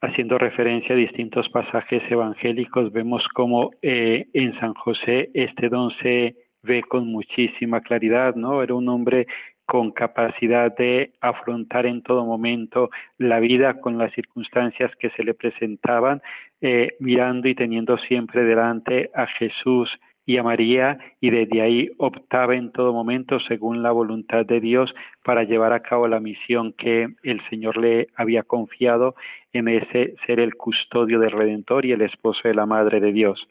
haciendo 0.00 0.38
referencia 0.38 0.94
a 0.94 0.98
distintos 0.98 1.48
pasajes 1.50 2.02
evangélicos, 2.10 2.92
vemos 2.92 3.22
cómo 3.32 3.70
eh, 3.80 4.26
en 4.32 4.58
San 4.58 4.74
José 4.74 5.30
este 5.34 5.68
don 5.68 5.90
se 6.02 6.34
ve 6.62 6.82
con 6.82 7.06
muchísima 7.06 7.80
claridad, 7.80 8.34
¿no? 8.34 8.62
Era 8.62 8.74
un 8.74 8.88
hombre 8.88 9.26
con 9.72 9.90
capacidad 9.90 10.76
de 10.76 11.12
afrontar 11.22 11.86
en 11.86 12.02
todo 12.02 12.26
momento 12.26 12.90
la 13.16 13.40
vida 13.40 13.80
con 13.80 13.96
las 13.96 14.12
circunstancias 14.12 14.94
que 14.96 15.08
se 15.16 15.24
le 15.24 15.32
presentaban, 15.32 16.20
eh, 16.60 16.94
mirando 17.00 17.48
y 17.48 17.54
teniendo 17.54 17.96
siempre 17.96 18.44
delante 18.44 19.10
a 19.14 19.26
Jesús 19.26 19.88
y 20.24 20.36
a 20.36 20.42
María 20.42 20.98
y 21.20 21.30
desde 21.30 21.62
ahí 21.62 21.90
optaba 21.98 22.54
en 22.54 22.70
todo 22.72 22.92
momento 22.92 23.40
según 23.40 23.82
la 23.82 23.90
voluntad 23.90 24.46
de 24.46 24.60
Dios 24.60 24.94
para 25.24 25.44
llevar 25.44 25.72
a 25.72 25.80
cabo 25.80 26.06
la 26.06 26.20
misión 26.20 26.72
que 26.72 27.08
el 27.22 27.40
Señor 27.48 27.76
le 27.76 28.08
había 28.14 28.42
confiado 28.42 29.14
en 29.52 29.68
ese 29.68 30.14
ser 30.26 30.40
el 30.40 30.54
custodio 30.54 31.18
del 31.18 31.32
Redentor 31.32 31.84
y 31.84 31.92
el 31.92 32.02
esposo 32.02 32.40
de 32.44 32.54
la 32.54 32.66
Madre 32.66 33.00
de 33.00 33.12
Dios. 33.12 33.46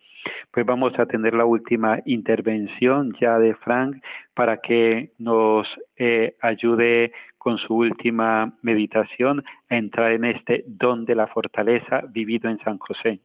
Pues 0.51 0.65
vamos 0.65 0.97
a 0.99 1.07
tener 1.07 1.33
la 1.33 1.45
última 1.45 1.99
intervención 2.05 3.13
ya 3.19 3.37
de 3.39 3.55
Frank 3.55 3.97
para 4.33 4.57
que 4.57 5.11
nos 5.17 5.67
eh, 5.97 6.35
ayude 6.41 7.11
con 7.37 7.57
su 7.57 7.75
última 7.75 8.53
meditación 8.61 9.43
a 9.69 9.75
entrar 9.75 10.11
en 10.11 10.25
este 10.25 10.63
don 10.67 11.05
de 11.05 11.15
la 11.15 11.27
fortaleza 11.27 12.03
vivido 12.09 12.49
en 12.49 12.59
San 12.59 12.77
José. 12.77 13.19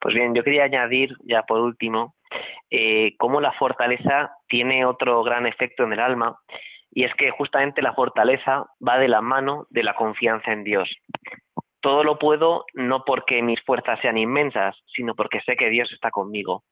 Pues 0.00 0.14
bien, 0.14 0.34
yo 0.34 0.42
quería 0.42 0.64
añadir 0.64 1.14
ya 1.24 1.42
por 1.42 1.60
último 1.60 2.14
eh, 2.70 3.14
cómo 3.18 3.40
la 3.40 3.52
fortaleza 3.52 4.32
tiene 4.48 4.84
otro 4.84 5.22
gran 5.22 5.46
efecto 5.46 5.84
en 5.84 5.92
el 5.92 6.00
alma 6.00 6.38
y 6.90 7.04
es 7.04 7.14
que 7.14 7.30
justamente 7.30 7.82
la 7.82 7.94
fortaleza 7.94 8.66
va 8.86 8.98
de 8.98 9.08
la 9.08 9.20
mano 9.20 9.66
de 9.70 9.82
la 9.82 9.94
confianza 9.94 10.52
en 10.52 10.64
Dios 10.64 10.88
todo 11.84 12.02
lo 12.02 12.18
puedo 12.18 12.64
no 12.72 13.04
porque 13.04 13.42
mis 13.42 13.60
fuerzas 13.60 14.00
sean 14.00 14.16
inmensas, 14.16 14.74
sino 14.86 15.14
porque 15.14 15.42
sé 15.42 15.54
que 15.54 15.68
Dios 15.68 15.92
está 15.92 16.10
conmigo. 16.10 16.64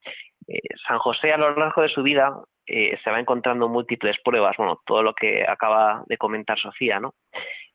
Eh, 0.49 0.59
San 0.89 0.99
José 1.01 1.35
a 1.35 1.37
lo 1.37 1.55
largo 1.55 1.83
de 1.83 1.91
su 1.91 2.03
vida 2.03 2.35
eh, 2.67 2.99
se 3.05 3.11
va 3.11 3.21
encontrando 3.21 3.69
múltiples 3.69 4.17
pruebas, 4.25 4.57
bueno, 4.57 4.81
todo 4.87 5.03
lo 5.03 5.13
que 5.13 5.45
acaba 5.47 6.03
de 6.07 6.17
comentar 6.17 6.59
Sofía, 6.59 6.99
¿no? 6.99 7.13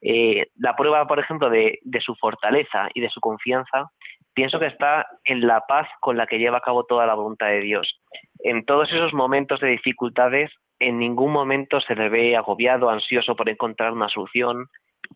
Eh, 0.02 0.48
la 0.56 0.76
prueba, 0.76 1.06
por 1.06 1.20
ejemplo, 1.20 1.52
de, 1.52 1.78
de, 1.84 2.02
su 2.02 2.16
fortaleza 2.16 2.88
y 2.96 3.02
de 3.02 3.10
su 3.10 3.20
confianza, 3.20 3.92
pienso 4.38 4.60
que 4.60 4.68
está 4.68 5.08
en 5.26 5.48
la 5.48 5.62
paz 5.62 5.88
con 6.00 6.16
la 6.16 6.28
que 6.28 6.38
lleva 6.38 6.60
a 6.60 6.62
cabo 6.62 6.84
toda 6.84 7.08
la 7.08 7.16
voluntad 7.16 7.48
de 7.48 7.60
Dios. 7.60 8.00
En 8.44 8.66
todos 8.66 8.88
esos 8.94 9.12
momentos 9.12 9.60
de 9.62 9.70
dificultades, 9.70 10.52
en 10.78 11.00
ningún 11.00 11.32
momento 11.32 11.82
se 11.82 11.96
le 11.96 12.08
ve 12.08 12.38
agobiado, 12.38 12.92
ansioso 12.92 13.36
por 13.36 13.50
encontrar 13.50 13.94
una 13.94 14.10
solución, 14.10 14.68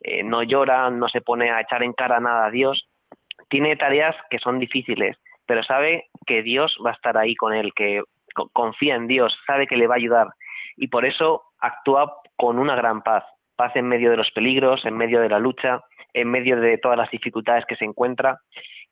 eh, 0.01 0.23
no 0.23 0.41
llora, 0.41 0.89
no 0.89 1.07
se 1.07 1.21
pone 1.21 1.51
a 1.51 1.62
echar 1.62 1.84
en 1.84 1.93
cara 1.93 2.19
nada 2.19 2.47
a 2.47 2.49
Dios, 2.49 2.89
tiene 3.47 3.75
tareas 3.75 4.15
que 4.31 4.39
son 4.39 4.57
difíciles, 4.57 5.19
pero 5.45 5.62
sabe 5.62 6.10
que 6.25 6.41
Dios 6.41 6.75
va 6.84 6.89
a 6.89 6.93
estar 6.93 7.15
ahí 7.15 7.36
con 7.36 7.53
él, 7.53 7.73
que 7.75 8.01
confía 8.53 8.95
en 8.95 9.05
Dios, 9.05 9.38
sabe 9.45 9.67
que 9.67 9.77
le 9.77 9.86
va 9.86 9.93
a 9.93 9.97
ayudar. 9.97 10.29
Y 10.77 10.88
por 10.88 11.05
eso 11.05 11.43
actúa 11.60 12.12
con 12.38 12.57
una 12.57 12.75
gran 12.75 13.03
paz, 13.03 13.23
paz 13.55 13.75
en 13.75 13.88
medio 13.88 14.10
de 14.10 14.17
los 14.17 14.31
peligros, 14.31 14.84
en 14.84 14.97
medio 14.97 15.21
de 15.21 15.29
la 15.29 15.38
lucha, 15.38 15.84
en 16.12 16.27
medio 16.31 16.60
de 16.60 16.79
todas 16.79 16.97
las 16.97 17.12
dificultades 17.12 17.65
que 17.67 17.75
se 17.75 17.86
encuentra 17.86 18.39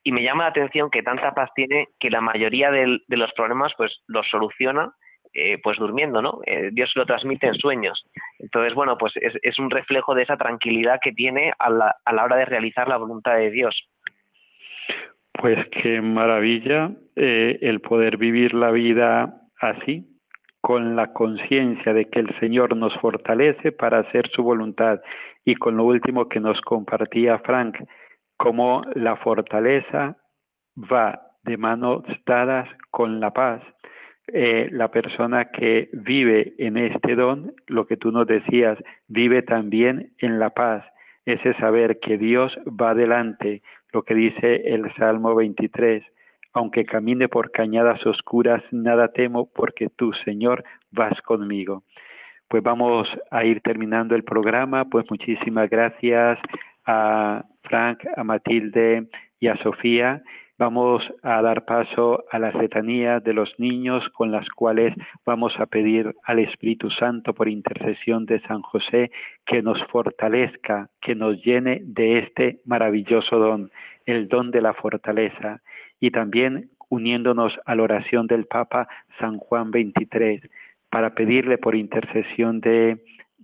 y 0.02 0.12
me 0.12 0.22
llama 0.22 0.44
la 0.44 0.50
atención 0.50 0.90
que 0.90 1.02
tanta 1.02 1.34
paz 1.34 1.50
tiene 1.54 1.88
que 1.98 2.10
la 2.10 2.20
mayoría 2.20 2.70
de, 2.70 3.00
los 3.08 3.32
problemas 3.32 3.72
pues 3.76 4.02
los 4.06 4.26
soluciona 4.28 4.92
eh, 5.32 5.58
pues 5.62 5.78
durmiendo, 5.78 6.20
¿no? 6.22 6.40
Eh, 6.44 6.70
Dios 6.72 6.90
lo 6.96 7.06
transmite 7.06 7.46
en 7.46 7.54
sueños. 7.54 8.04
Entonces, 8.40 8.74
bueno, 8.74 8.98
pues 8.98 9.12
es, 9.16 9.34
es 9.42 9.58
un 9.60 9.70
reflejo 9.70 10.14
de 10.14 10.24
esa 10.24 10.36
tranquilidad 10.36 10.98
que 11.00 11.12
tiene 11.12 11.52
a 11.56 11.70
la, 11.70 11.96
a 12.04 12.12
la 12.12 12.24
hora 12.24 12.36
de 12.36 12.46
realizar 12.46 12.88
la 12.88 12.96
voluntad 12.96 13.36
de 13.36 13.50
Dios. 13.50 13.88
Pues 15.40 15.58
qué 15.70 16.00
maravilla 16.00 16.90
eh, 17.16 17.58
el 17.62 17.80
poder 17.80 18.16
vivir 18.16 18.54
la 18.54 18.70
vida 18.72 19.40
así, 19.60 20.06
con 20.60 20.96
la 20.96 21.12
conciencia 21.12 21.94
de 21.94 22.10
que 22.10 22.20
el 22.20 22.38
Señor 22.40 22.76
nos 22.76 22.94
fortalece 23.00 23.72
para 23.72 24.00
hacer 24.00 24.28
su 24.30 24.42
voluntad 24.42 25.00
y 25.44 25.54
con 25.54 25.76
lo 25.76 25.84
último 25.84 26.28
que 26.28 26.40
nos 26.40 26.60
compartía 26.60 27.38
Frank, 27.38 27.78
como 28.40 28.82
la 28.94 29.16
fortaleza 29.16 30.16
va 30.74 31.20
de 31.42 31.58
manos 31.58 32.04
dadas 32.24 32.66
con 32.90 33.20
la 33.20 33.32
paz. 33.32 33.60
Eh, 34.32 34.70
la 34.72 34.90
persona 34.90 35.50
que 35.50 35.90
vive 35.92 36.54
en 36.56 36.78
este 36.78 37.16
don, 37.16 37.52
lo 37.66 37.86
que 37.86 37.98
tú 37.98 38.12
nos 38.12 38.26
decías, 38.26 38.78
vive 39.08 39.42
también 39.42 40.12
en 40.20 40.38
la 40.38 40.50
paz, 40.50 40.86
ese 41.26 41.52
saber 41.58 42.00
que 42.00 42.16
Dios 42.16 42.56
va 42.66 42.90
adelante, 42.90 43.62
lo 43.92 44.04
que 44.04 44.14
dice 44.14 44.72
el 44.72 44.90
Salmo 44.94 45.34
23, 45.34 46.02
aunque 46.54 46.86
camine 46.86 47.28
por 47.28 47.50
cañadas 47.50 48.06
oscuras, 48.06 48.62
nada 48.70 49.08
temo 49.08 49.50
porque 49.54 49.88
tú, 49.94 50.14
Señor, 50.24 50.64
vas 50.90 51.20
conmigo. 51.26 51.82
Pues 52.48 52.62
vamos 52.62 53.06
a 53.30 53.44
ir 53.44 53.60
terminando 53.60 54.14
el 54.14 54.24
programa, 54.24 54.86
pues 54.86 55.04
muchísimas 55.10 55.68
gracias 55.68 56.38
a 56.86 57.44
Frank, 57.70 58.00
a 58.14 58.24
Matilde 58.24 59.08
y 59.40 59.48
a 59.48 59.56
Sofía 59.62 60.22
Vamos 60.60 61.02
a 61.22 61.40
dar 61.40 61.64
paso 61.64 62.24
a 62.30 62.38
la 62.38 62.50
letanía 62.50 63.18
de 63.18 63.32
los 63.32 63.48
niños 63.58 64.06
con 64.10 64.30
las 64.30 64.46
cuales 64.50 64.94
vamos 65.24 65.58
a 65.58 65.64
pedir 65.64 66.14
al 66.22 66.38
Espíritu 66.38 66.90
Santo 66.90 67.32
por 67.32 67.48
intercesión 67.48 68.26
de 68.26 68.42
San 68.42 68.60
José 68.60 69.10
que 69.46 69.62
nos 69.62 69.82
fortalezca, 69.86 70.90
que 71.00 71.14
nos 71.14 71.42
llene 71.42 71.80
de 71.82 72.18
este 72.18 72.60
maravilloso 72.66 73.38
don, 73.38 73.70
el 74.04 74.28
don 74.28 74.50
de 74.50 74.60
la 74.60 74.74
fortaleza, 74.74 75.62
y 75.98 76.10
también 76.10 76.68
uniéndonos 76.90 77.58
a 77.64 77.74
la 77.74 77.82
oración 77.84 78.26
del 78.26 78.44
Papa 78.44 78.86
San 79.18 79.38
Juan 79.38 79.70
XXIII 79.70 80.42
para 80.90 81.14
pedirle 81.14 81.56
por 81.56 81.74
intercesión 81.74 82.60
de 82.60 82.98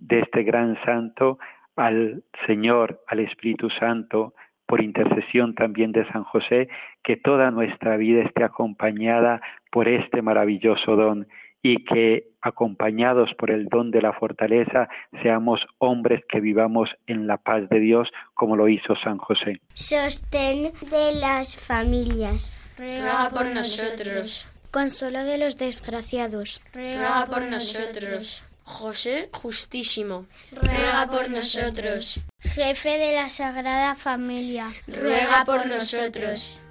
este 0.07 0.43
gran 0.43 0.77
santo 0.85 1.39
al 1.77 2.23
Señor, 2.45 3.01
al 3.07 3.19
Espíritu 3.19 3.69
Santo, 3.69 4.33
por 4.65 4.81
intercesión 4.83 5.55
también 5.55 5.93
de 5.93 6.05
San 6.11 6.23
José, 6.25 6.67
que 7.03 7.15
toda 7.15 7.51
nuestra 7.51 7.95
vida 7.95 8.23
esté 8.23 8.43
acompañada 8.43 9.41
por 9.71 9.87
este 9.87 10.21
maravilloso 10.21 10.95
don 10.95 11.27
y 11.63 11.83
que 11.85 12.27
acompañados 12.41 13.29
por 13.37 13.51
el 13.51 13.67
don 13.67 13.91
de 13.91 14.01
la 14.01 14.13
fortaleza 14.13 14.87
seamos 15.21 15.59
hombres 15.79 16.23
que 16.29 16.39
vivamos 16.39 16.89
en 17.07 17.27
la 17.27 17.37
paz 17.37 17.67
de 17.69 17.79
Dios 17.79 18.07
como 18.33 18.55
lo 18.55 18.67
hizo 18.67 18.95
San 19.03 19.17
José. 19.17 19.59
Sostén 19.73 20.71
de 20.89 21.13
las 21.19 21.55
familias. 21.55 22.59
Ruega 22.77 23.29
por 23.29 23.47
nosotros. 23.47 24.47
Consuelo 24.71 25.23
de 25.23 25.37
los 25.37 25.57
desgraciados. 25.57 26.61
Ruega 26.73 27.25
por 27.25 27.41
nosotros. 27.43 28.46
José 28.67 29.29
Justísimo, 29.31 30.25
ruega 30.51 31.07
por 31.09 31.29
nosotros. 31.29 32.19
Jefe 32.41 32.97
de 32.97 33.15
la 33.15 33.29
Sagrada 33.29 33.95
Familia, 33.95 34.69
ruega 34.87 35.45
por 35.45 35.65
nosotros. 35.65 36.61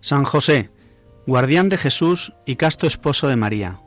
San 0.00 0.24
José, 0.24 0.70
guardián 1.26 1.68
de 1.68 1.76
Jesús 1.76 2.32
y 2.46 2.54
casto 2.54 2.86
esposo 2.86 3.26
de 3.26 3.34
María, 3.34 3.80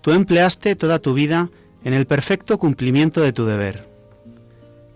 tú 0.00 0.12
empleaste 0.12 0.76
toda 0.76 0.98
tu 0.98 1.12
vida 1.12 1.50
en 1.84 1.92
el 1.92 2.06
perfecto 2.06 2.58
cumplimiento 2.58 3.20
de 3.20 3.34
tu 3.34 3.44
deber. 3.44 3.86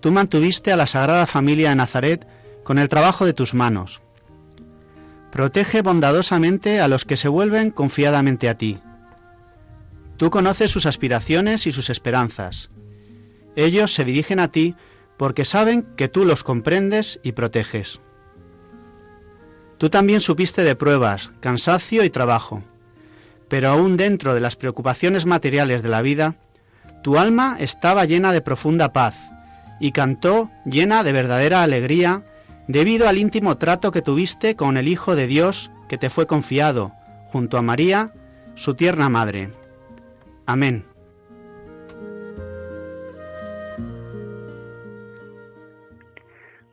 Tú 0.00 0.12
mantuviste 0.12 0.72
a 0.72 0.76
la 0.76 0.86
Sagrada 0.86 1.26
Familia 1.26 1.68
de 1.68 1.76
Nazaret 1.76 2.26
con 2.64 2.78
el 2.78 2.88
trabajo 2.88 3.26
de 3.26 3.34
tus 3.34 3.52
manos 3.52 4.00
Protege 5.30 5.82
bondadosamente 5.82 6.80
a 6.80 6.88
los 6.88 7.04
que 7.04 7.16
se 7.16 7.28
vuelven 7.28 7.70
confiadamente 7.70 8.48
a 8.48 8.56
ti. 8.56 8.80
Tú 10.16 10.30
conoces 10.30 10.70
sus 10.70 10.86
aspiraciones 10.86 11.66
y 11.66 11.72
sus 11.72 11.90
esperanzas. 11.90 12.70
Ellos 13.56 13.94
se 13.94 14.04
dirigen 14.04 14.40
a 14.40 14.48
ti 14.48 14.74
porque 15.16 15.44
saben 15.44 15.82
que 15.96 16.08
tú 16.08 16.24
los 16.24 16.44
comprendes 16.44 17.20
y 17.22 17.32
proteges. 17.32 18.00
Tú 19.78 19.90
también 19.90 20.20
supiste 20.20 20.64
de 20.64 20.74
pruebas, 20.74 21.30
cansancio 21.40 22.02
y 22.04 22.10
trabajo, 22.10 22.64
pero 23.48 23.68
aún 23.68 23.96
dentro 23.96 24.34
de 24.34 24.40
las 24.40 24.56
preocupaciones 24.56 25.24
materiales 25.24 25.82
de 25.82 25.88
la 25.88 26.02
vida, 26.02 26.36
tu 27.02 27.18
alma 27.18 27.56
estaba 27.60 28.04
llena 28.04 28.32
de 28.32 28.40
profunda 28.40 28.92
paz 28.92 29.30
y 29.80 29.92
cantó 29.92 30.50
llena 30.64 31.04
de 31.04 31.12
verdadera 31.12 31.62
alegría 31.62 32.24
debido 32.68 33.08
al 33.08 33.18
íntimo 33.18 33.56
trato 33.56 33.90
que 33.90 34.02
tuviste 34.02 34.54
con 34.54 34.76
el 34.76 34.86
Hijo 34.86 35.16
de 35.16 35.26
Dios 35.26 35.70
que 35.88 35.98
te 35.98 36.10
fue 36.10 36.26
confiado, 36.26 36.92
junto 37.26 37.56
a 37.56 37.62
María, 37.62 38.12
su 38.54 38.76
tierna 38.76 39.08
madre. 39.08 39.48
Amén. 40.46 40.84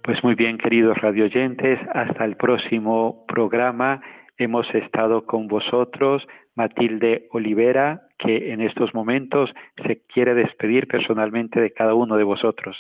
Pues 0.03 0.23
muy 0.23 0.35
bien, 0.35 0.57
queridos 0.57 0.97
radioyentes, 0.97 1.79
hasta 1.93 2.25
el 2.25 2.35
próximo 2.35 3.25
programa. 3.27 4.01
Hemos 4.37 4.67
estado 4.75 5.25
con 5.25 5.47
vosotros 5.47 6.21
Matilde 6.55 7.27
Olivera, 7.31 8.01
que 8.19 8.53
en 8.53 8.61
estos 8.61 8.93
momentos 8.93 9.49
se 9.87 10.03
quiere 10.13 10.35
despedir 10.35 10.87
personalmente 10.87 11.59
de 11.59 11.71
cada 11.71 11.95
uno 11.95 12.17
de 12.17 12.23
vosotros. 12.23 12.77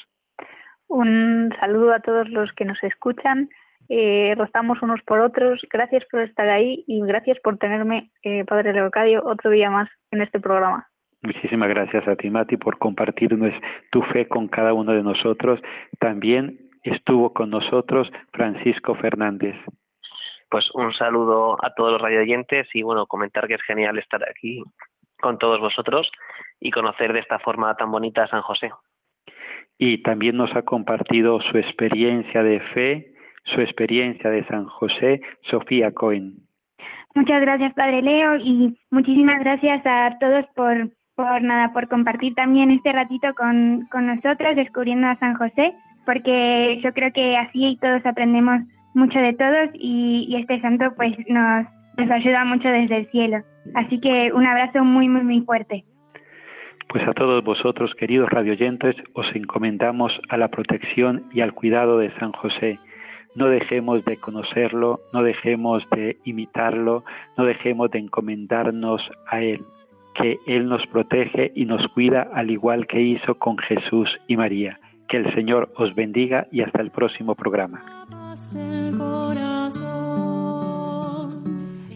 Un 0.87 1.53
saludo 1.59 1.93
a 1.93 1.99
todos 1.99 2.29
los 2.29 2.51
que 2.53 2.65
nos 2.65 2.81
escuchan. 2.83 3.49
Eh, 3.89 4.33
rozamos 4.37 4.81
unos 4.81 5.01
por 5.03 5.19
otros. 5.19 5.61
Gracias 5.71 6.03
por 6.11 6.21
estar 6.21 6.47
ahí 6.47 6.83
y 6.87 7.01
gracias 7.01 7.39
por 7.39 7.57
tenerme, 7.57 8.11
eh, 8.23 8.43
Padre 8.45 8.73
Leocadio, 8.73 9.23
otro 9.25 9.51
día 9.51 9.69
más 9.69 9.89
en 10.11 10.21
este 10.21 10.39
programa. 10.39 10.87
Muchísimas 11.21 11.69
gracias 11.69 12.07
a 12.07 12.15
ti, 12.15 12.29
Mati, 12.29 12.57
por 12.57 12.77
compartirnos 12.77 13.53
tu 13.91 14.01
fe 14.03 14.27
con 14.27 14.47
cada 14.47 14.73
uno 14.73 14.93
de 14.93 15.01
nosotros. 15.01 15.59
También 15.99 16.59
estuvo 16.83 17.33
con 17.33 17.49
nosotros 17.49 18.11
Francisco 18.31 18.95
Fernández. 18.95 19.55
Pues 20.49 20.69
un 20.73 20.93
saludo 20.93 21.57
a 21.63 21.73
todos 21.73 21.93
los 21.93 22.01
radioyentes 22.01 22.67
y 22.73 22.83
bueno, 22.83 23.07
comentar 23.07 23.47
que 23.47 23.55
es 23.55 23.61
genial 23.63 23.97
estar 23.97 24.21
aquí 24.29 24.63
con 25.19 25.39
todos 25.39 25.59
vosotros 25.59 26.11
y 26.59 26.71
conocer 26.71 27.13
de 27.13 27.19
esta 27.19 27.39
forma 27.39 27.75
tan 27.75 27.91
bonita 27.91 28.23
a 28.23 28.27
San 28.27 28.41
José. 28.41 28.71
Y 29.77 30.01
también 30.03 30.37
nos 30.37 30.55
ha 30.55 30.61
compartido 30.61 31.41
su 31.41 31.57
experiencia 31.57 32.43
de 32.43 32.59
fe, 32.73 33.13
su 33.43 33.61
experiencia 33.61 34.29
de 34.29 34.45
San 34.45 34.65
José, 34.65 35.21
Sofía 35.49 35.91
Cohen. 35.91 36.35
Muchas 37.13 37.41
gracias, 37.41 37.73
Padre 37.73 38.01
Leo, 38.01 38.37
y 38.37 38.77
muchísimas 38.91 39.39
gracias 39.39 39.81
a 39.85 40.17
todos 40.19 40.45
por, 40.55 40.91
por 41.15 41.41
nada, 41.41 41.71
por 41.73 41.87
compartir 41.87 42.33
también 42.35 42.71
este 42.71 42.91
ratito 42.91 43.33
con, 43.35 43.87
con 43.91 44.07
nosotros, 44.07 44.55
descubriendo 44.55 45.07
a 45.07 45.17
San 45.17 45.35
José 45.35 45.73
porque 46.05 46.79
yo 46.83 46.93
creo 46.93 47.11
que 47.11 47.35
así 47.35 47.77
todos 47.81 48.05
aprendemos 48.05 48.61
mucho 48.93 49.19
de 49.19 49.33
todos 49.33 49.69
y, 49.73 50.33
este 50.39 50.61
santo 50.61 50.93
pues 50.95 51.13
nos, 51.27 51.65
nos 51.97 52.11
ayuda 52.11 52.45
mucho 52.45 52.69
desde 52.69 52.97
el 52.97 53.11
cielo. 53.11 53.37
Así 53.73 53.99
que 53.99 54.31
un 54.31 54.45
abrazo 54.45 54.83
muy, 54.85 55.09
muy, 55.09 55.23
muy 55.23 55.41
fuerte. 55.41 55.83
Pues 56.87 57.07
a 57.07 57.13
todos 57.13 57.43
vosotros, 57.43 57.93
queridos 57.95 58.29
radioyentes, 58.29 58.95
os 59.13 59.27
encomendamos 59.35 60.13
a 60.29 60.37
la 60.37 60.49
protección 60.49 61.25
y 61.33 61.41
al 61.41 61.53
cuidado 61.53 61.97
de 61.97 62.11
San 62.19 62.31
José. 62.31 62.79
No 63.35 63.47
dejemos 63.47 64.05
de 64.05 64.17
conocerlo, 64.17 65.01
no 65.11 65.21
dejemos 65.21 65.83
de 65.91 66.17
imitarlo, 66.23 67.03
no 67.37 67.43
dejemos 67.43 67.91
de 67.91 67.99
encomendarnos 67.99 69.01
a 69.27 69.41
Él, 69.41 69.65
que 70.13 70.39
Él 70.47 70.69
nos 70.69 70.85
protege 70.87 71.51
y 71.53 71.65
nos 71.65 71.85
cuida 71.89 72.29
al 72.33 72.49
igual 72.49 72.87
que 72.87 73.01
hizo 73.01 73.35
con 73.35 73.57
Jesús 73.57 74.09
y 74.27 74.37
María. 74.37 74.79
Que 75.09 75.17
el 75.17 75.33
Señor 75.35 75.69
os 75.75 75.93
bendiga 75.93 76.47
y 76.51 76.61
hasta 76.61 76.81
el 76.81 76.91
próximo 76.91 77.35
programa. 77.35 77.83